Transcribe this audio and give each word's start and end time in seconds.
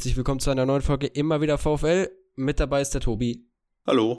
Herzlich 0.00 0.16
willkommen 0.16 0.40
zu 0.40 0.48
einer 0.48 0.64
neuen 0.64 0.80
Folge 0.80 1.08
Immer 1.08 1.42
wieder 1.42 1.58
VfL. 1.58 2.10
Mit 2.34 2.58
dabei 2.58 2.80
ist 2.80 2.94
der 2.94 3.02
Tobi. 3.02 3.44
Hallo. 3.86 4.16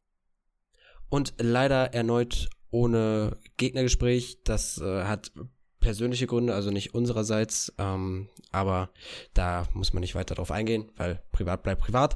Und 1.09 1.33
leider 1.39 1.95
erneut 1.95 2.51
ohne 2.69 3.39
Gegnergespräch. 3.57 4.43
Das 4.43 4.77
äh, 4.77 5.05
hat 5.05 5.31
persönliche 5.79 6.27
Gründe, 6.27 6.53
also 6.53 6.69
nicht 6.69 6.93
unsererseits. 6.93 7.73
Ähm, 7.79 8.29
aber 8.51 8.91
da 9.33 9.67
muss 9.73 9.91
man 9.91 10.01
nicht 10.01 10.13
weiter 10.13 10.35
drauf 10.35 10.51
eingehen, 10.51 10.91
weil 10.97 11.23
privat 11.31 11.63
bleibt 11.63 11.81
privat. 11.81 12.15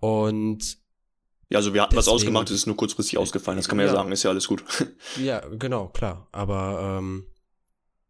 Und 0.00 0.78
ja, 1.50 1.58
also 1.58 1.72
wir 1.72 1.82
hatten 1.82 1.94
Deswegen, 1.94 1.98
was 1.98 2.08
ausgemacht, 2.08 2.50
es 2.50 2.56
ist 2.56 2.66
nur 2.66 2.76
kurzfristig 2.76 3.16
ausgefallen, 3.16 3.58
das 3.58 3.68
kann 3.68 3.76
man 3.76 3.86
ja, 3.86 3.92
ja 3.92 3.96
sagen, 3.96 4.10
ist 4.10 4.24
ja 4.24 4.30
alles 4.30 4.48
gut. 4.48 4.64
Ja, 5.22 5.38
genau, 5.50 5.86
klar. 5.86 6.26
Aber 6.32 6.98
ähm, 6.98 7.28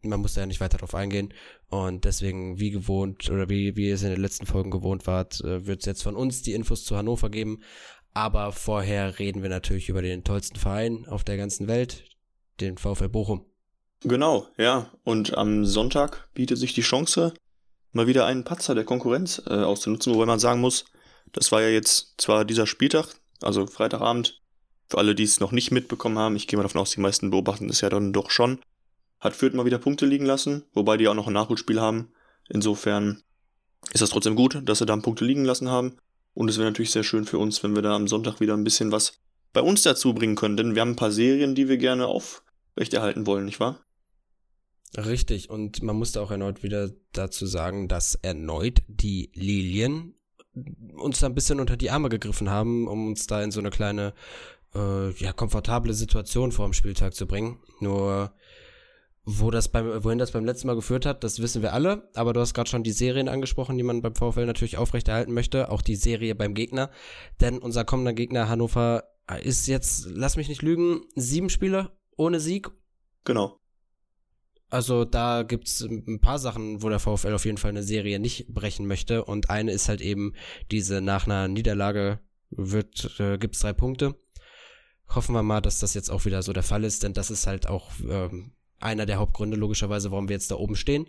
man 0.08 0.20
muss 0.20 0.34
da 0.34 0.42
ja 0.42 0.46
nicht 0.46 0.60
weiter 0.60 0.78
drauf 0.78 0.94
eingehen. 0.94 1.32
Und 1.68 2.04
deswegen, 2.04 2.58
wie 2.58 2.70
gewohnt, 2.70 3.30
oder 3.30 3.48
wie, 3.48 3.76
wie 3.76 3.88
ihr 3.88 3.94
es 3.94 4.02
in 4.02 4.10
den 4.10 4.20
letzten 4.20 4.46
Folgen 4.46 4.70
gewohnt 4.70 5.06
wart, 5.06 5.40
äh, 5.40 5.66
wird 5.66 5.80
es 5.80 5.86
jetzt 5.86 6.02
von 6.02 6.16
uns 6.16 6.42
die 6.42 6.52
Infos 6.52 6.84
zu 6.84 6.96
Hannover 6.96 7.30
geben. 7.30 7.62
Aber 8.12 8.52
vorher 8.52 9.18
reden 9.18 9.42
wir 9.42 9.50
natürlich 9.50 9.88
über 9.88 10.02
den 10.02 10.22
tollsten 10.22 10.58
Verein 10.58 11.06
auf 11.08 11.24
der 11.24 11.36
ganzen 11.36 11.66
Welt, 11.66 12.04
den 12.60 12.78
VfL 12.78 13.08
Bochum. 13.08 13.44
Genau, 14.04 14.46
ja. 14.56 14.90
Und 15.02 15.36
am 15.36 15.64
Sonntag 15.64 16.28
bietet 16.34 16.58
sich 16.58 16.74
die 16.74 16.82
Chance, 16.82 17.34
mal 17.92 18.06
wieder 18.06 18.26
einen 18.26 18.44
Patzer 18.44 18.74
der 18.74 18.84
Konkurrenz 18.84 19.42
äh, 19.46 19.54
auszunutzen, 19.54 20.14
wobei 20.14 20.26
man 20.26 20.38
sagen 20.38 20.60
muss, 20.60 20.84
das 21.32 21.50
war 21.52 21.62
ja 21.62 21.68
jetzt 21.68 22.14
zwar 22.18 22.44
dieser 22.44 22.66
Spieltag, 22.66 23.14
also 23.40 23.66
Freitagabend, 23.66 24.40
für 24.88 24.98
alle, 24.98 25.14
die 25.14 25.22
es 25.22 25.40
noch 25.40 25.52
nicht 25.52 25.70
mitbekommen 25.70 26.18
haben, 26.18 26.36
ich 26.36 26.46
gehe 26.46 26.56
mal 26.56 26.62
davon 26.62 26.80
aus, 26.80 26.90
die 26.90 27.00
meisten 27.00 27.30
beobachten 27.30 27.68
das 27.68 27.80
ja 27.80 27.88
dann 27.88 28.12
doch 28.12 28.30
schon, 28.30 28.60
hat 29.24 29.34
Fürth 29.34 29.54
mal 29.54 29.64
wieder 29.64 29.78
Punkte 29.78 30.04
liegen 30.04 30.26
lassen, 30.26 30.64
wobei 30.74 30.98
die 30.98 31.08
auch 31.08 31.14
noch 31.14 31.26
ein 31.26 31.32
Nachholspiel 31.32 31.80
haben. 31.80 32.12
Insofern 32.48 33.22
ist 33.92 34.02
das 34.02 34.10
trotzdem 34.10 34.36
gut, 34.36 34.60
dass 34.64 34.78
sie 34.78 34.86
da 34.86 34.96
Punkte 34.96 35.24
liegen 35.24 35.44
lassen 35.44 35.70
haben. 35.70 35.96
Und 36.34 36.50
es 36.50 36.58
wäre 36.58 36.68
natürlich 36.68 36.90
sehr 36.90 37.04
schön 37.04 37.24
für 37.24 37.38
uns, 37.38 37.62
wenn 37.62 37.74
wir 37.74 37.82
da 37.82 37.96
am 37.96 38.06
Sonntag 38.06 38.40
wieder 38.40 38.54
ein 38.54 38.64
bisschen 38.64 38.92
was 38.92 39.20
bei 39.52 39.62
uns 39.62 39.82
dazu 39.82 40.14
bringen 40.14 40.34
können, 40.34 40.56
denn 40.56 40.74
wir 40.74 40.82
haben 40.82 40.90
ein 40.90 40.96
paar 40.96 41.12
Serien, 41.12 41.54
die 41.54 41.68
wir 41.68 41.78
gerne 41.78 42.06
aufrechterhalten 42.06 43.26
wollen, 43.26 43.46
nicht 43.46 43.60
wahr? 43.60 43.80
Richtig, 44.96 45.48
und 45.48 45.82
man 45.82 45.96
musste 45.96 46.20
auch 46.20 46.30
erneut 46.30 46.62
wieder 46.62 46.90
dazu 47.12 47.46
sagen, 47.46 47.88
dass 47.88 48.16
erneut 48.16 48.82
die 48.88 49.30
Lilien 49.34 50.14
uns 50.96 51.20
da 51.20 51.26
ein 51.26 51.34
bisschen 51.34 51.60
unter 51.60 51.76
die 51.76 51.90
Arme 51.90 52.08
gegriffen 52.08 52.50
haben, 52.50 52.88
um 52.88 53.08
uns 53.08 53.26
da 53.26 53.42
in 53.42 53.50
so 53.50 53.60
eine 53.60 53.70
kleine, 53.70 54.12
äh, 54.74 55.10
ja, 55.12 55.32
komfortable 55.32 55.94
Situation 55.94 56.52
vor 56.52 56.66
dem 56.66 56.74
Spieltag 56.74 57.14
zu 57.14 57.26
bringen. 57.26 57.58
Nur 57.80 58.34
wo 59.24 59.50
das 59.50 59.68
beim, 59.68 60.04
wohin 60.04 60.18
das 60.18 60.32
beim 60.32 60.44
letzten 60.44 60.66
Mal 60.66 60.76
geführt 60.76 61.06
hat, 61.06 61.24
das 61.24 61.40
wissen 61.40 61.62
wir 61.62 61.72
alle. 61.72 62.10
Aber 62.14 62.32
du 62.32 62.40
hast 62.40 62.52
gerade 62.52 62.68
schon 62.68 62.82
die 62.82 62.92
Serien 62.92 63.28
angesprochen, 63.28 63.76
die 63.78 63.82
man 63.82 64.02
beim 64.02 64.14
VfL 64.14 64.44
natürlich 64.44 64.76
aufrechterhalten 64.76 65.32
möchte. 65.32 65.70
Auch 65.70 65.82
die 65.82 65.96
Serie 65.96 66.34
beim 66.34 66.54
Gegner. 66.54 66.90
Denn 67.40 67.58
unser 67.58 67.84
kommender 67.84 68.12
Gegner 68.12 68.48
Hannover 68.48 69.04
ist 69.42 69.66
jetzt, 69.66 70.06
lass 70.10 70.36
mich 70.36 70.48
nicht 70.48 70.62
lügen, 70.62 71.00
sieben 71.14 71.48
Spiele 71.48 71.90
ohne 72.16 72.38
Sieg. 72.38 72.70
Genau. 73.24 73.58
Also 74.68 75.04
da 75.04 75.42
gibt's 75.42 75.80
ein 75.80 76.20
paar 76.20 76.38
Sachen, 76.38 76.82
wo 76.82 76.88
der 76.88 76.98
VfL 76.98 77.32
auf 77.32 77.44
jeden 77.44 77.58
Fall 77.58 77.70
eine 77.70 77.82
Serie 77.82 78.18
nicht 78.18 78.48
brechen 78.48 78.86
möchte. 78.86 79.24
Und 79.24 79.48
eine 79.48 79.72
ist 79.72 79.88
halt 79.88 80.02
eben 80.02 80.34
diese 80.70 81.00
nach 81.00 81.26
einer 81.26 81.48
Niederlage 81.48 82.20
wird, 82.50 83.18
äh, 83.18 83.38
gibt's 83.38 83.60
drei 83.60 83.72
Punkte. 83.72 84.16
Hoffen 85.08 85.34
wir 85.34 85.42
mal, 85.42 85.60
dass 85.60 85.78
das 85.78 85.94
jetzt 85.94 86.10
auch 86.10 86.24
wieder 86.24 86.42
so 86.42 86.52
der 86.52 86.62
Fall 86.62 86.84
ist, 86.84 87.02
denn 87.02 87.12
das 87.12 87.30
ist 87.30 87.46
halt 87.46 87.68
auch 87.68 87.92
ähm, 88.08 88.52
einer 88.84 89.06
der 89.06 89.18
Hauptgründe 89.18 89.56
logischerweise, 89.56 90.10
warum 90.10 90.28
wir 90.28 90.36
jetzt 90.36 90.50
da 90.50 90.56
oben 90.56 90.76
stehen. 90.76 91.08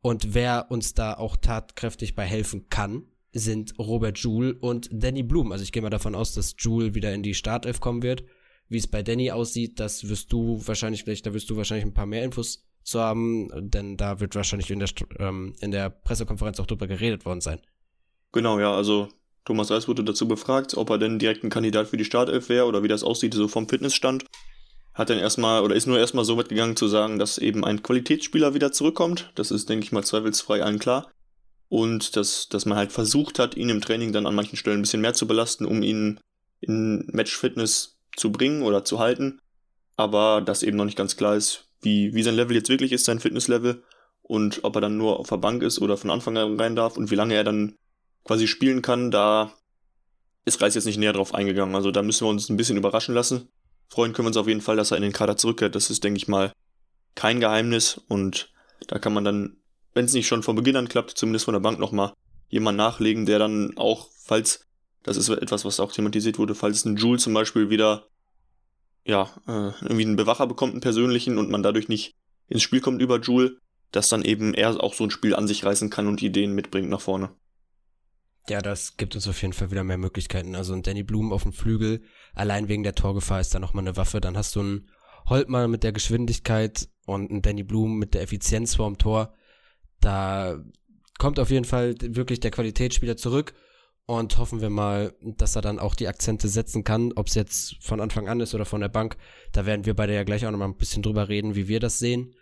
Und 0.00 0.34
wer 0.34 0.66
uns 0.70 0.94
da 0.94 1.14
auch 1.14 1.36
tatkräftig 1.36 2.14
bei 2.14 2.24
helfen 2.24 2.68
kann, 2.68 3.06
sind 3.32 3.78
Robert 3.78 4.18
Joule 4.18 4.54
und 4.54 4.88
Danny 4.92 5.22
Blum. 5.22 5.52
Also 5.52 5.62
ich 5.62 5.72
gehe 5.72 5.82
mal 5.82 5.90
davon 5.90 6.14
aus, 6.14 6.32
dass 6.32 6.54
Joule 6.58 6.94
wieder 6.94 7.12
in 7.12 7.22
die 7.22 7.34
Startelf 7.34 7.80
kommen 7.80 8.02
wird. 8.02 8.24
Wie 8.68 8.78
es 8.78 8.86
bei 8.86 9.02
Danny 9.02 9.30
aussieht, 9.30 9.78
das 9.78 10.08
wirst 10.08 10.32
du 10.32 10.60
wahrscheinlich, 10.66 11.04
vielleicht, 11.04 11.26
da 11.26 11.34
wirst 11.34 11.50
du 11.50 11.56
wahrscheinlich 11.56 11.86
ein 11.86 11.94
paar 11.94 12.06
mehr 12.06 12.24
Infos 12.24 12.66
zu 12.82 13.00
haben, 13.00 13.48
denn 13.70 13.96
da 13.96 14.20
wird 14.20 14.34
wahrscheinlich 14.34 14.70
in 14.70 14.78
der, 14.78 14.88
ähm, 15.18 15.54
in 15.60 15.70
der 15.70 15.90
Pressekonferenz 15.90 16.60
auch 16.60 16.66
drüber 16.66 16.86
geredet 16.86 17.24
worden 17.24 17.40
sein. 17.40 17.60
Genau, 18.32 18.58
ja, 18.58 18.72
also 18.72 19.08
Thomas 19.44 19.70
Reis 19.70 19.88
wurde 19.88 20.04
dazu 20.04 20.26
befragt, 20.26 20.76
ob 20.76 20.90
er 20.90 20.98
denn 20.98 21.18
direkt 21.18 21.44
ein 21.44 21.50
Kandidat 21.50 21.88
für 21.88 21.96
die 21.96 22.04
Startelf 22.04 22.48
wäre 22.48 22.66
oder 22.66 22.82
wie 22.82 22.88
das 22.88 23.02
aussieht, 23.02 23.34
so 23.34 23.48
vom 23.48 23.68
Fitnessstand 23.68 24.24
hat 24.96 25.10
dann 25.10 25.18
erstmal 25.18 25.62
oder 25.62 25.74
ist 25.74 25.86
nur 25.86 25.98
erstmal 25.98 26.24
so 26.24 26.38
weit 26.38 26.48
gegangen 26.48 26.74
zu 26.74 26.88
sagen, 26.88 27.18
dass 27.18 27.36
eben 27.36 27.64
ein 27.64 27.82
Qualitätsspieler 27.82 28.54
wieder 28.54 28.72
zurückkommt. 28.72 29.30
Das 29.34 29.50
ist, 29.50 29.68
denke 29.68 29.84
ich 29.84 29.92
mal, 29.92 30.02
zweifelsfrei 30.02 30.62
allen 30.62 30.78
klar. 30.78 31.12
Und 31.68 32.16
dass, 32.16 32.48
dass 32.48 32.64
man 32.64 32.78
halt 32.78 32.92
versucht 32.92 33.38
hat, 33.38 33.56
ihn 33.56 33.68
im 33.68 33.82
Training 33.82 34.12
dann 34.12 34.26
an 34.26 34.34
manchen 34.34 34.56
Stellen 34.56 34.78
ein 34.78 34.82
bisschen 34.82 35.02
mehr 35.02 35.12
zu 35.12 35.26
belasten, 35.26 35.66
um 35.66 35.82
ihn 35.82 36.18
in 36.60 37.06
Matchfitness 37.12 37.98
zu 38.16 38.32
bringen 38.32 38.62
oder 38.62 38.84
zu 38.84 38.98
halten. 38.98 39.38
Aber 39.96 40.40
dass 40.40 40.62
eben 40.62 40.78
noch 40.78 40.86
nicht 40.86 40.96
ganz 40.96 41.16
klar 41.16 41.36
ist, 41.36 41.68
wie, 41.82 42.14
wie 42.14 42.22
sein 42.22 42.34
Level 42.34 42.56
jetzt 42.56 42.70
wirklich 42.70 42.92
ist, 42.92 43.04
sein 43.04 43.20
Fitnesslevel. 43.20 43.82
Und 44.22 44.64
ob 44.64 44.76
er 44.76 44.80
dann 44.80 44.96
nur 44.96 45.20
auf 45.20 45.28
der 45.28 45.36
Bank 45.36 45.62
ist 45.62 45.78
oder 45.78 45.98
von 45.98 46.10
Anfang 46.10 46.38
an 46.38 46.58
rein 46.58 46.74
darf 46.74 46.96
und 46.96 47.10
wie 47.10 47.16
lange 47.16 47.34
er 47.34 47.44
dann 47.44 47.76
quasi 48.24 48.46
spielen 48.46 48.80
kann, 48.80 49.10
da 49.10 49.52
ist 50.46 50.62
Reis 50.62 50.74
jetzt 50.74 50.86
nicht 50.86 50.98
näher 50.98 51.12
drauf 51.12 51.34
eingegangen. 51.34 51.74
Also 51.74 51.90
da 51.90 52.02
müssen 52.02 52.24
wir 52.24 52.30
uns 52.30 52.48
ein 52.48 52.56
bisschen 52.56 52.78
überraschen 52.78 53.14
lassen 53.14 53.50
freuen 53.88 54.12
können 54.12 54.26
wir 54.26 54.30
uns 54.30 54.36
auf 54.36 54.48
jeden 54.48 54.60
Fall, 54.60 54.76
dass 54.76 54.90
er 54.90 54.96
in 54.96 55.02
den 55.02 55.12
Kader 55.12 55.36
zurückkehrt. 55.36 55.74
Das 55.74 55.90
ist, 55.90 56.04
denke 56.04 56.18
ich 56.18 56.28
mal, 56.28 56.52
kein 57.14 57.40
Geheimnis 57.40 58.00
und 58.08 58.52
da 58.86 58.98
kann 58.98 59.14
man 59.14 59.24
dann, 59.24 59.56
wenn 59.94 60.04
es 60.04 60.12
nicht 60.12 60.26
schon 60.26 60.42
von 60.42 60.56
Beginn 60.56 60.76
an 60.76 60.88
klappt, 60.88 61.10
zumindest 61.10 61.44
von 61.44 61.54
der 61.54 61.60
Bank 61.60 61.78
nochmal 61.78 62.12
jemand 62.48 62.76
nachlegen, 62.76 63.26
der 63.26 63.38
dann 63.38 63.76
auch, 63.76 64.08
falls, 64.24 64.66
das 65.02 65.16
ist 65.16 65.28
etwas, 65.28 65.64
was 65.64 65.80
auch 65.80 65.92
thematisiert 65.92 66.38
wurde, 66.38 66.54
falls 66.54 66.84
ein 66.84 66.96
Joule 66.96 67.18
zum 67.18 67.34
Beispiel 67.34 67.70
wieder, 67.70 68.06
ja, 69.04 69.30
äh, 69.46 69.72
irgendwie 69.82 70.04
einen 70.04 70.16
Bewacher 70.16 70.46
bekommt, 70.46 70.72
einen 70.72 70.80
persönlichen 70.80 71.38
und 71.38 71.50
man 71.50 71.62
dadurch 71.62 71.88
nicht 71.88 72.14
ins 72.48 72.62
Spiel 72.62 72.80
kommt 72.80 73.00
über 73.00 73.18
Joule, 73.18 73.58
dass 73.92 74.08
dann 74.08 74.22
eben 74.22 74.52
er 74.54 74.82
auch 74.82 74.94
so 74.94 75.04
ein 75.04 75.10
Spiel 75.10 75.34
an 75.34 75.48
sich 75.48 75.64
reißen 75.64 75.90
kann 75.90 76.06
und 76.06 76.22
Ideen 76.22 76.52
mitbringt 76.52 76.90
nach 76.90 77.00
vorne. 77.00 77.30
Ja, 78.48 78.62
das 78.62 78.96
gibt 78.96 79.14
uns 79.16 79.26
auf 79.26 79.40
jeden 79.42 79.52
Fall 79.52 79.70
wieder 79.70 79.82
mehr 79.82 79.98
Möglichkeiten. 79.98 80.54
Also 80.54 80.72
ein 80.72 80.82
Danny 80.82 81.02
Blum 81.02 81.32
auf 81.32 81.42
dem 81.42 81.52
Flügel, 81.52 82.02
allein 82.34 82.68
wegen 82.68 82.84
der 82.84 82.94
Torgefahr 82.94 83.40
ist 83.40 83.54
da 83.54 83.58
nochmal 83.58 83.82
eine 83.82 83.96
Waffe. 83.96 84.20
Dann 84.20 84.36
hast 84.36 84.54
du 84.54 84.60
einen 84.60 84.88
Holtmann 85.28 85.70
mit 85.70 85.82
der 85.82 85.92
Geschwindigkeit 85.92 86.88
und 87.06 87.30
einen 87.30 87.42
Danny 87.42 87.64
Blum 87.64 87.98
mit 87.98 88.14
der 88.14 88.22
Effizienz 88.22 88.76
vorm 88.76 88.98
Tor. 88.98 89.34
Da 90.00 90.62
kommt 91.18 91.40
auf 91.40 91.50
jeden 91.50 91.64
Fall 91.64 91.96
wirklich 92.00 92.38
der 92.38 92.52
Qualitätsspieler 92.52 93.16
zurück 93.16 93.54
und 94.06 94.38
hoffen 94.38 94.60
wir 94.60 94.70
mal, 94.70 95.14
dass 95.20 95.56
er 95.56 95.62
dann 95.62 95.80
auch 95.80 95.96
die 95.96 96.06
Akzente 96.06 96.48
setzen 96.48 96.84
kann, 96.84 97.12
ob 97.16 97.26
es 97.26 97.34
jetzt 97.34 97.82
von 97.82 98.00
Anfang 98.00 98.28
an 98.28 98.38
ist 98.38 98.54
oder 98.54 98.64
von 98.64 98.80
der 98.80 98.88
Bank. 98.88 99.16
Da 99.52 99.66
werden 99.66 99.86
wir 99.86 99.94
beide 99.94 100.14
ja 100.14 100.22
gleich 100.22 100.46
auch 100.46 100.52
nochmal 100.52 100.68
ein 100.68 100.76
bisschen 100.76 101.02
drüber 101.02 101.28
reden, 101.28 101.56
wie 101.56 101.66
wir 101.66 101.80
das 101.80 101.98
sehen. 101.98 102.34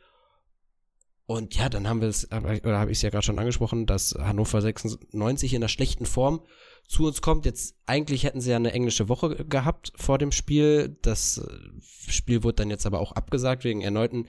Und 1.27 1.55
ja, 1.55 1.71
dann 1.71 1.89
haben 1.89 2.03
wir 2.03 2.09
es, 2.09 2.31
oder 2.31 2.79
habe 2.79 2.91
ich 2.91 2.99
es 2.99 3.03
ja 3.03 3.09
gerade 3.09 3.25
schon 3.25 3.39
angesprochen, 3.39 3.87
dass 3.87 4.15
Hannover 4.19 4.61
96 4.61 5.55
in 5.55 5.62
einer 5.62 5.69
schlechten 5.69 6.05
Form 6.05 6.43
zu 6.87 7.07
uns 7.07 7.23
kommt. 7.23 7.47
Jetzt 7.47 7.77
eigentlich 7.87 8.25
hätten 8.25 8.43
sie 8.43 8.51
ja 8.51 8.57
eine 8.57 8.73
englische 8.73 9.09
Woche 9.09 9.45
gehabt 9.47 9.93
vor 9.97 10.19
dem 10.19 10.33
Spiel. 10.33 10.99
Das 11.01 11.39
äh, 11.39 12.11
Spiel 12.11 12.43
wurde 12.43 12.57
dann 12.57 12.69
jetzt 12.69 12.85
aber 12.85 13.01
auch 13.01 13.12
abgesagt 13.12 13.65
wegen 13.65 13.81
erneuten 13.81 14.27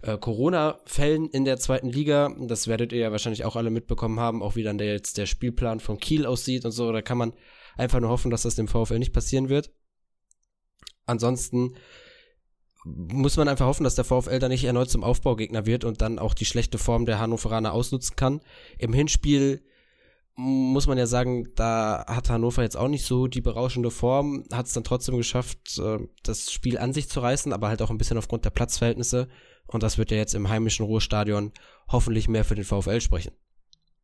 äh, 0.00 0.16
Corona-Fällen 0.16 1.28
in 1.28 1.44
der 1.44 1.58
zweiten 1.58 1.90
Liga. 1.90 2.34
Das 2.40 2.66
werdet 2.66 2.92
ihr 2.92 2.98
ja 2.98 3.12
wahrscheinlich 3.12 3.44
auch 3.44 3.56
alle 3.56 3.70
mitbekommen 3.70 4.18
haben, 4.18 4.42
auch 4.42 4.56
wie 4.56 4.62
dann 4.62 4.78
der 4.78 4.92
jetzt 4.92 5.18
der 5.18 5.26
Spielplan 5.26 5.80
von 5.80 5.98
Kiel 5.98 6.24
aussieht 6.24 6.64
und 6.64 6.72
so. 6.72 6.90
Da 6.92 7.02
kann 7.02 7.18
man 7.18 7.34
einfach 7.76 8.00
nur 8.00 8.10
hoffen, 8.10 8.30
dass 8.30 8.42
das 8.42 8.54
dem 8.54 8.68
VfL 8.68 8.98
nicht 8.98 9.12
passieren 9.12 9.50
wird. 9.50 9.70
Ansonsten 11.04 11.74
muss 12.96 13.36
man 13.36 13.48
einfach 13.48 13.66
hoffen, 13.66 13.84
dass 13.84 13.94
der 13.94 14.04
VfL 14.04 14.38
da 14.38 14.48
nicht 14.48 14.64
erneut 14.64 14.90
zum 14.90 15.04
Aufbaugegner 15.04 15.66
wird 15.66 15.84
und 15.84 16.00
dann 16.00 16.18
auch 16.18 16.34
die 16.34 16.44
schlechte 16.44 16.78
Form 16.78 17.06
der 17.06 17.18
Hannoveraner 17.18 17.72
ausnutzen 17.72 18.16
kann. 18.16 18.40
Im 18.78 18.92
Hinspiel 18.92 19.62
muss 20.40 20.86
man 20.86 20.98
ja 20.98 21.06
sagen, 21.06 21.48
da 21.56 22.04
hat 22.06 22.30
Hannover 22.30 22.62
jetzt 22.62 22.76
auch 22.76 22.86
nicht 22.86 23.04
so 23.04 23.26
die 23.26 23.40
berauschende 23.40 23.90
Form, 23.90 24.44
hat 24.52 24.66
es 24.66 24.72
dann 24.72 24.84
trotzdem 24.84 25.16
geschafft, 25.16 25.78
äh, 25.78 25.98
das 26.22 26.52
Spiel 26.52 26.78
an 26.78 26.92
sich 26.92 27.08
zu 27.08 27.18
reißen, 27.18 27.52
aber 27.52 27.68
halt 27.68 27.82
auch 27.82 27.90
ein 27.90 27.98
bisschen 27.98 28.18
aufgrund 28.18 28.44
der 28.44 28.50
Platzverhältnisse. 28.50 29.28
Und 29.66 29.82
das 29.82 29.98
wird 29.98 30.12
ja 30.12 30.16
jetzt 30.16 30.34
im 30.34 30.48
heimischen 30.48 30.86
Ruhestadion 30.86 31.52
hoffentlich 31.88 32.28
mehr 32.28 32.44
für 32.44 32.54
den 32.54 32.64
VfL 32.64 33.00
sprechen. 33.00 33.32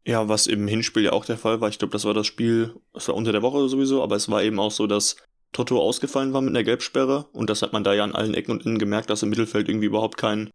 Ja, 0.04 0.28
was 0.28 0.48
im 0.48 0.66
Hinspiel 0.66 1.04
ja 1.04 1.12
auch 1.12 1.24
der 1.24 1.38
Fall 1.38 1.60
war. 1.60 1.68
Ich 1.68 1.78
glaube, 1.78 1.92
das 1.92 2.04
war 2.04 2.14
das 2.14 2.26
Spiel, 2.26 2.74
das 2.92 3.06
war 3.06 3.14
unter 3.14 3.32
der 3.32 3.42
Woche 3.42 3.68
sowieso, 3.68 4.02
aber 4.02 4.16
es 4.16 4.28
war 4.28 4.42
eben 4.42 4.58
auch 4.58 4.72
so, 4.72 4.88
dass 4.88 5.16
Toto 5.54 5.80
ausgefallen 5.80 6.34
war 6.34 6.42
mit 6.42 6.50
einer 6.50 6.64
Gelbsperre 6.64 7.26
und 7.32 7.48
das 7.48 7.62
hat 7.62 7.72
man 7.72 7.84
da 7.84 7.94
ja 7.94 8.04
an 8.04 8.14
allen 8.14 8.34
Ecken 8.34 8.50
und 8.50 8.66
Innen 8.66 8.78
gemerkt, 8.78 9.08
dass 9.08 9.22
im 9.22 9.30
Mittelfeld 9.30 9.68
irgendwie 9.68 9.86
überhaupt 9.86 10.18
kein, 10.18 10.50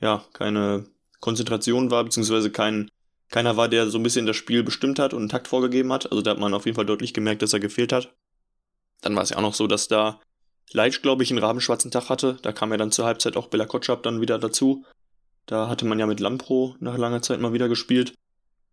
ja, 0.00 0.24
keine 0.32 0.86
Konzentration 1.18 1.90
war, 1.90 2.04
beziehungsweise 2.04 2.50
kein, 2.50 2.88
keiner 3.30 3.56
war, 3.56 3.68
der 3.68 3.88
so 3.88 3.98
ein 3.98 4.02
bisschen 4.02 4.26
das 4.26 4.36
Spiel 4.36 4.62
bestimmt 4.62 4.98
hat 4.98 5.14
und 5.14 5.20
einen 5.20 5.28
Takt 5.28 5.48
vorgegeben 5.48 5.92
hat. 5.92 6.10
Also 6.10 6.22
da 6.22 6.32
hat 6.32 6.38
man 6.38 6.54
auf 6.54 6.66
jeden 6.66 6.76
Fall 6.76 6.86
deutlich 6.86 7.14
gemerkt, 7.14 7.42
dass 7.42 7.52
er 7.52 7.60
gefehlt 7.60 7.92
hat. 7.92 8.14
Dann 9.00 9.16
war 9.16 9.22
es 9.22 9.30
ja 9.30 9.36
auch 9.38 9.42
noch 9.42 9.54
so, 9.54 9.66
dass 9.66 9.88
da 9.88 10.20
Leitsch, 10.72 11.02
glaube 11.02 11.22
ich, 11.22 11.30
einen 11.30 11.42
rabenschwarzen 11.42 11.90
Tag 11.90 12.08
hatte. 12.08 12.38
Da 12.42 12.52
kam 12.52 12.70
ja 12.70 12.76
dann 12.76 12.92
zur 12.92 13.06
Halbzeit 13.06 13.36
auch 13.36 13.48
Bella 13.48 13.66
Kotschap 13.66 14.02
dann 14.02 14.20
wieder 14.20 14.38
dazu. 14.38 14.84
Da 15.46 15.68
hatte 15.68 15.84
man 15.86 15.98
ja 15.98 16.06
mit 16.06 16.20
Lampro 16.20 16.76
nach 16.80 16.98
langer 16.98 17.22
Zeit 17.22 17.40
mal 17.40 17.52
wieder 17.52 17.68
gespielt. 17.68 18.14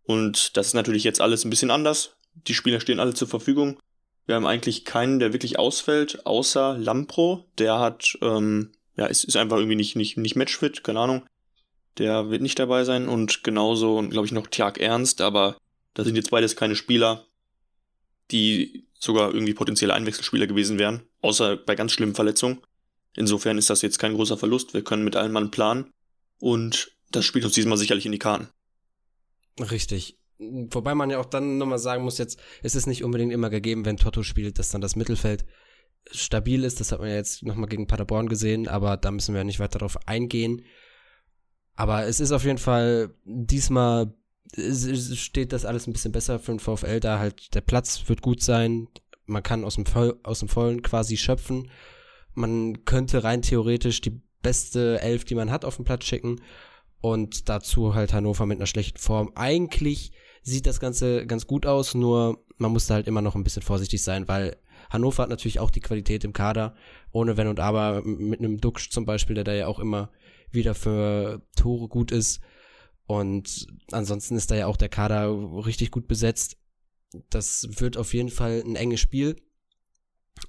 Und 0.04 0.56
das 0.56 0.68
ist 0.68 0.74
natürlich 0.74 1.04
jetzt 1.04 1.20
alles 1.20 1.44
ein 1.44 1.50
bisschen 1.50 1.70
anders. 1.70 2.16
Die 2.34 2.54
Spieler 2.54 2.80
stehen 2.80 3.00
alle 3.00 3.14
zur 3.14 3.28
Verfügung. 3.28 3.78
Wir 4.28 4.34
haben 4.34 4.46
eigentlich 4.46 4.84
keinen, 4.84 5.20
der 5.20 5.32
wirklich 5.32 5.58
ausfällt, 5.58 6.26
außer 6.26 6.76
Lampro. 6.76 7.46
Der 7.56 7.78
hat, 7.78 8.18
ähm, 8.20 8.72
ja, 8.94 9.06
ist, 9.06 9.24
ist 9.24 9.36
einfach 9.36 9.56
irgendwie 9.56 9.74
nicht, 9.74 9.96
nicht, 9.96 10.18
nicht 10.18 10.36
matchfit, 10.36 10.84
keine 10.84 11.00
Ahnung. 11.00 11.26
Der 11.96 12.28
wird 12.28 12.42
nicht 12.42 12.58
dabei 12.58 12.84
sein. 12.84 13.08
Und 13.08 13.42
genauso, 13.42 14.06
glaube 14.06 14.26
ich, 14.26 14.32
noch 14.32 14.46
Tjag 14.46 14.76
Ernst, 14.76 15.22
aber 15.22 15.56
da 15.94 16.04
sind 16.04 16.14
jetzt 16.14 16.30
beides 16.30 16.56
keine 16.56 16.76
Spieler, 16.76 17.24
die 18.30 18.84
sogar 18.92 19.32
irgendwie 19.32 19.54
potenzielle 19.54 19.94
Einwechselspieler 19.94 20.46
gewesen 20.46 20.78
wären, 20.78 21.04
außer 21.22 21.56
bei 21.56 21.74
ganz 21.74 21.92
schlimmen 21.92 22.14
Verletzungen. 22.14 22.58
Insofern 23.16 23.56
ist 23.56 23.70
das 23.70 23.80
jetzt 23.80 23.98
kein 23.98 24.12
großer 24.12 24.36
Verlust. 24.36 24.74
Wir 24.74 24.84
können 24.84 25.04
mit 25.04 25.16
allen 25.16 25.32
Mann 25.32 25.50
planen 25.50 25.90
und 26.38 26.92
das 27.10 27.24
spielt 27.24 27.46
uns 27.46 27.54
diesmal 27.54 27.78
sicherlich 27.78 28.04
in 28.04 28.12
die 28.12 28.18
Karten. 28.18 28.48
Richtig. 29.58 30.18
Wobei 30.38 30.94
man 30.94 31.10
ja 31.10 31.18
auch 31.18 31.26
dann 31.26 31.58
nochmal 31.58 31.78
sagen 31.78 32.04
muss, 32.04 32.18
jetzt 32.18 32.38
ist 32.62 32.76
es 32.76 32.86
nicht 32.86 33.04
unbedingt 33.04 33.32
immer 33.32 33.50
gegeben, 33.50 33.84
wenn 33.84 33.96
Toto 33.96 34.22
spielt, 34.22 34.58
dass 34.58 34.70
dann 34.70 34.80
das 34.80 34.96
Mittelfeld 34.96 35.44
stabil 36.10 36.64
ist. 36.64 36.80
Das 36.80 36.92
hat 36.92 37.00
man 37.00 37.08
ja 37.08 37.16
jetzt 37.16 37.42
nochmal 37.42 37.68
gegen 37.68 37.86
Paderborn 37.86 38.28
gesehen, 38.28 38.68
aber 38.68 38.96
da 38.96 39.10
müssen 39.10 39.34
wir 39.34 39.40
ja 39.40 39.44
nicht 39.44 39.60
weiter 39.60 39.78
darauf 39.78 40.06
eingehen. 40.06 40.62
Aber 41.74 42.06
es 42.06 42.20
ist 42.20 42.32
auf 42.32 42.44
jeden 42.44 42.58
Fall 42.58 43.14
diesmal 43.24 44.14
steht 44.54 45.52
das 45.52 45.66
alles 45.66 45.86
ein 45.86 45.92
bisschen 45.92 46.12
besser 46.12 46.38
für 46.38 46.52
den 46.52 46.58
VfL 46.58 47.00
da 47.00 47.18
halt 47.18 47.54
der 47.54 47.60
Platz 47.60 48.04
wird 48.06 48.22
gut 48.22 48.42
sein 48.42 48.88
man 49.26 49.42
kann 49.42 49.62
aus 49.62 49.74
dem, 49.74 49.84
Voll, 49.84 50.18
aus 50.22 50.38
dem 50.38 50.48
Vollen 50.48 50.80
quasi 50.80 51.18
schöpfen 51.18 51.70
man 52.32 52.86
könnte 52.86 53.24
rein 53.24 53.42
theoretisch 53.42 54.00
die 54.00 54.22
beste 54.42 55.00
Elf, 55.00 55.24
die 55.24 55.34
man 55.34 55.50
hat, 55.50 55.64
auf 55.64 55.76
den 55.76 55.84
Platz 55.84 56.04
schicken 56.04 56.40
und 57.00 57.48
dazu 57.48 57.94
halt 57.94 58.12
Hannover 58.12 58.46
mit 58.46 58.58
einer 58.58 58.66
schlechten 58.66 58.98
Form. 58.98 59.32
Eigentlich 59.34 60.12
sieht 60.48 60.66
das 60.66 60.80
Ganze 60.80 61.26
ganz 61.26 61.46
gut 61.46 61.66
aus, 61.66 61.94
nur 61.94 62.44
man 62.56 62.72
muss 62.72 62.86
da 62.86 62.94
halt 62.94 63.06
immer 63.06 63.22
noch 63.22 63.34
ein 63.34 63.44
bisschen 63.44 63.62
vorsichtig 63.62 64.02
sein, 64.02 64.26
weil 64.28 64.56
Hannover 64.90 65.22
hat 65.22 65.30
natürlich 65.30 65.60
auch 65.60 65.70
die 65.70 65.80
Qualität 65.80 66.24
im 66.24 66.32
Kader, 66.32 66.74
ohne 67.12 67.36
Wenn 67.36 67.48
und 67.48 67.60
Aber, 67.60 68.02
mit 68.04 68.40
einem 68.40 68.60
Duxch 68.60 68.90
zum 68.90 69.04
Beispiel, 69.04 69.34
der 69.34 69.44
da 69.44 69.52
ja 69.52 69.66
auch 69.66 69.78
immer 69.78 70.10
wieder 70.50 70.74
für 70.74 71.42
Tore 71.56 71.88
gut 71.88 72.10
ist. 72.10 72.40
Und 73.06 73.66
ansonsten 73.92 74.36
ist 74.36 74.50
da 74.50 74.54
ja 74.54 74.66
auch 74.66 74.76
der 74.76 74.88
Kader 74.88 75.30
richtig 75.64 75.90
gut 75.90 76.08
besetzt. 76.08 76.56
Das 77.30 77.66
wird 77.80 77.96
auf 77.96 78.12
jeden 78.14 78.28
Fall 78.28 78.62
ein 78.64 78.76
enges 78.76 79.00
Spiel. 79.00 79.36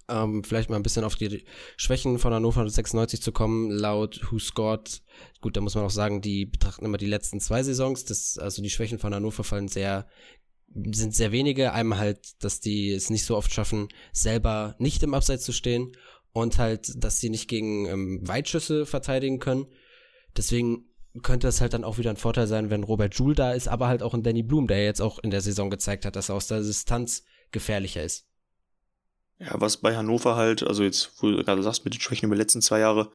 Ähm, 0.07 0.44
vielleicht 0.44 0.69
mal 0.69 0.75
ein 0.75 0.83
bisschen 0.83 1.03
auf 1.03 1.15
die 1.15 1.44
Schwächen 1.77 2.19
von 2.19 2.33
Hannover 2.33 2.68
96 2.68 3.21
zu 3.21 3.31
kommen, 3.31 3.69
laut 3.71 4.31
Who 4.31 4.39
Scored. 4.39 5.01
Gut, 5.41 5.56
da 5.56 5.62
muss 5.62 5.75
man 5.75 5.86
auch 5.86 5.89
sagen, 5.89 6.21
die 6.21 6.45
betrachten 6.45 6.86
immer 6.86 6.97
die 6.97 7.06
letzten 7.06 7.39
zwei 7.39 7.63
Saisons. 7.63 8.06
Das, 8.06 8.38
also 8.38 8.62
die 8.62 8.69
Schwächen 8.69 9.00
von 9.00 9.13
Hannover 9.13 9.44
fallen 9.44 9.68
sehr, 9.68 10.07
sind 10.91 11.15
sehr 11.15 11.31
wenige. 11.31 11.74
Einmal 11.74 12.00
halt, 12.00 12.44
dass 12.44 12.59
die 12.59 12.91
es 12.91 13.09
nicht 13.09 13.25
so 13.25 13.36
oft 13.38 13.53
schaffen, 13.53 13.88
selber 14.12 14.75
nicht 14.80 15.03
im 15.03 15.13
Abseits 15.13 15.44
zu 15.44 15.51
stehen 15.51 15.91
und 16.31 16.57
halt, 16.57 16.91
dass 17.03 17.19
sie 17.19 17.30
nicht 17.30 17.47
gegen 17.47 17.86
ähm, 17.86 18.27
Weitschüsse 18.27 18.86
verteidigen 18.86 19.39
können. 19.39 19.68
Deswegen 20.38 20.86
könnte 21.24 21.47
es 21.47 21.59
halt 21.59 21.74
dann 21.74 21.83
auch 21.83 21.97
wieder 21.97 22.12
ein 22.12 22.18
Vorteil 22.18 22.47
sein, 22.47 22.69
wenn 22.69 22.83
Robert 22.83 23.15
Joule 23.15 23.36
da 23.36 23.51
ist, 23.51 23.68
aber 23.68 23.88
halt 23.88 24.03
auch 24.03 24.13
ein 24.13 24.24
Danny 24.24 24.44
Blum, 24.44 24.68
der 24.68 24.83
jetzt 24.83 25.01
auch 25.01 25.19
in 25.19 25.31
der 25.31 25.41
Saison 25.41 25.69
gezeigt 25.69 26.06
hat, 26.06 26.15
dass 26.15 26.30
er 26.30 26.36
aus 26.36 26.47
der 26.47 26.62
Distanz 26.62 27.24
gefährlicher 27.51 28.03
ist. 28.03 28.28
Ja, 29.39 29.59
was 29.62 29.77
bei 29.77 29.95
Hannover 29.95 30.36
halt, 30.36 30.63
also 30.63 30.83
jetzt, 30.83 31.13
wo 31.21 31.30
du 31.31 31.44
gerade 31.44 31.63
sagst, 31.63 31.86
mit 31.86 31.94
den 31.94 32.01
Schwächen 32.01 32.25
über 32.25 32.36
die 32.36 32.41
letzten 32.41 32.62
zwei 32.62 32.80
Jahre, 32.80 33.12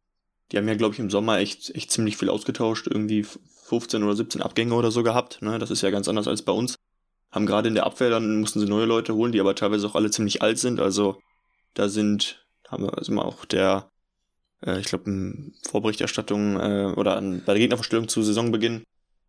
die 0.50 0.58
haben 0.58 0.68
ja, 0.68 0.74
glaube 0.74 0.94
ich, 0.94 1.00
im 1.00 1.10
Sommer 1.10 1.38
echt, 1.38 1.74
echt 1.74 1.90
ziemlich 1.90 2.16
viel 2.16 2.30
ausgetauscht, 2.30 2.86
irgendwie 2.86 3.24
15 3.24 4.02
oder 4.02 4.16
17 4.16 4.42
Abgänge 4.42 4.74
oder 4.74 4.90
so 4.90 5.02
gehabt, 5.02 5.42
ne? 5.42 5.58
Das 5.58 5.70
ist 5.70 5.82
ja 5.82 5.90
ganz 5.90 6.08
anders 6.08 6.28
als 6.28 6.42
bei 6.42 6.52
uns. 6.52 6.76
Haben 7.30 7.46
gerade 7.46 7.68
in 7.68 7.74
der 7.74 7.86
Abwehr, 7.86 8.10
dann 8.10 8.40
mussten 8.40 8.60
sie 8.60 8.66
neue 8.66 8.86
Leute 8.86 9.14
holen, 9.14 9.32
die 9.32 9.40
aber 9.40 9.54
teilweise 9.54 9.86
auch 9.86 9.94
alle 9.94 10.10
ziemlich 10.10 10.42
alt 10.42 10.58
sind, 10.58 10.80
also 10.80 11.18
da 11.74 11.88
sind, 11.88 12.46
haben 12.68 12.84
wir 12.84 12.96
also 12.96 13.12
auch 13.20 13.44
der, 13.44 13.90
äh, 14.64 14.80
ich 14.80 14.86
glaube, 14.86 15.52
Vorberichterstattung 15.68 16.58
äh, 16.58 16.94
oder 16.96 17.16
an, 17.16 17.42
bei 17.44 17.52
der 17.52 17.60
Gegnerverstellung 17.60 18.08
zu 18.08 18.22
Saisonbeginn 18.22 18.84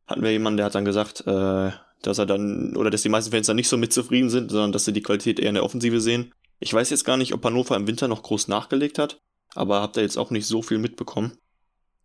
hatten 0.08 0.22
wir 0.22 0.32
jemanden, 0.32 0.58
der 0.58 0.68
hat 0.68 0.76
dann 0.76 0.86
gesagt, 0.86 1.26
äh, 1.28 1.72
dass 2.02 2.20
er 2.20 2.26
dann, 2.26 2.76
oder 2.76 2.92
dass 2.92 3.02
die 3.02 3.10
meisten 3.10 3.32
Fans 3.32 3.48
dann 3.48 3.56
nicht 3.56 3.68
so 3.68 3.78
mit 3.78 3.92
zufrieden 3.92 4.30
sind, 4.30 4.52
sondern 4.52 4.72
dass 4.72 4.86
sie 4.86 4.94
die 4.94 5.02
Qualität 5.02 5.40
eher 5.40 5.50
in 5.50 5.56
der 5.56 5.64
Offensive 5.64 6.00
sehen. 6.00 6.32
Ich 6.60 6.74
weiß 6.74 6.90
jetzt 6.90 7.06
gar 7.06 7.18
nicht, 7.18 7.34
ob 7.34 7.44
Hannover 7.44 7.76
im 7.76 7.88
Winter 7.88 8.08
noch 8.08 8.24
groß 8.24 8.48
nachgelegt 8.48 9.00
hat, 9.00 9.20
aber 9.54 9.82
habt 9.82 9.98
da 9.98 10.02
jetzt 10.02 10.18
auch 10.18 10.32
nicht 10.32 10.48
so 10.48 10.62
viel 10.62 10.78
mitbekommen. 10.78 11.38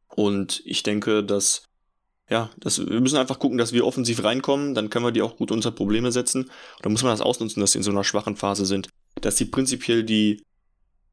Und 0.08 0.62
ich 0.64 0.82
denke, 0.82 1.23
dass, 1.23 1.64
ja, 2.29 2.50
dass, 2.58 2.85
wir 2.85 3.00
müssen 3.00 3.17
einfach 3.17 3.38
gucken, 3.38 3.58
dass 3.58 3.73
wir 3.73 3.87
offensiv 3.87 4.25
reinkommen, 4.25 4.75
dann 4.75 4.91
können 4.91 5.05
wir 5.05 5.12
die 5.12 5.23
auch 5.23 5.37
gut 5.37 5.52
unter 5.52 5.70
Probleme 5.70 6.11
setzen. 6.11 6.44
Und 6.44 6.85
dann 6.85 6.93
muss 6.93 7.02
man 7.02 7.12
das 7.12 7.20
ausnutzen, 7.20 7.61
dass 7.61 7.73
sie 7.73 7.79
in 7.79 7.85
so 7.85 7.91
einer 7.91 8.05
schwachen 8.05 8.37
Phase 8.37 8.67
sind. 8.67 8.88
Dass 9.20 9.37
sie 9.37 9.44
prinzipiell 9.44 10.02
die 10.02 10.43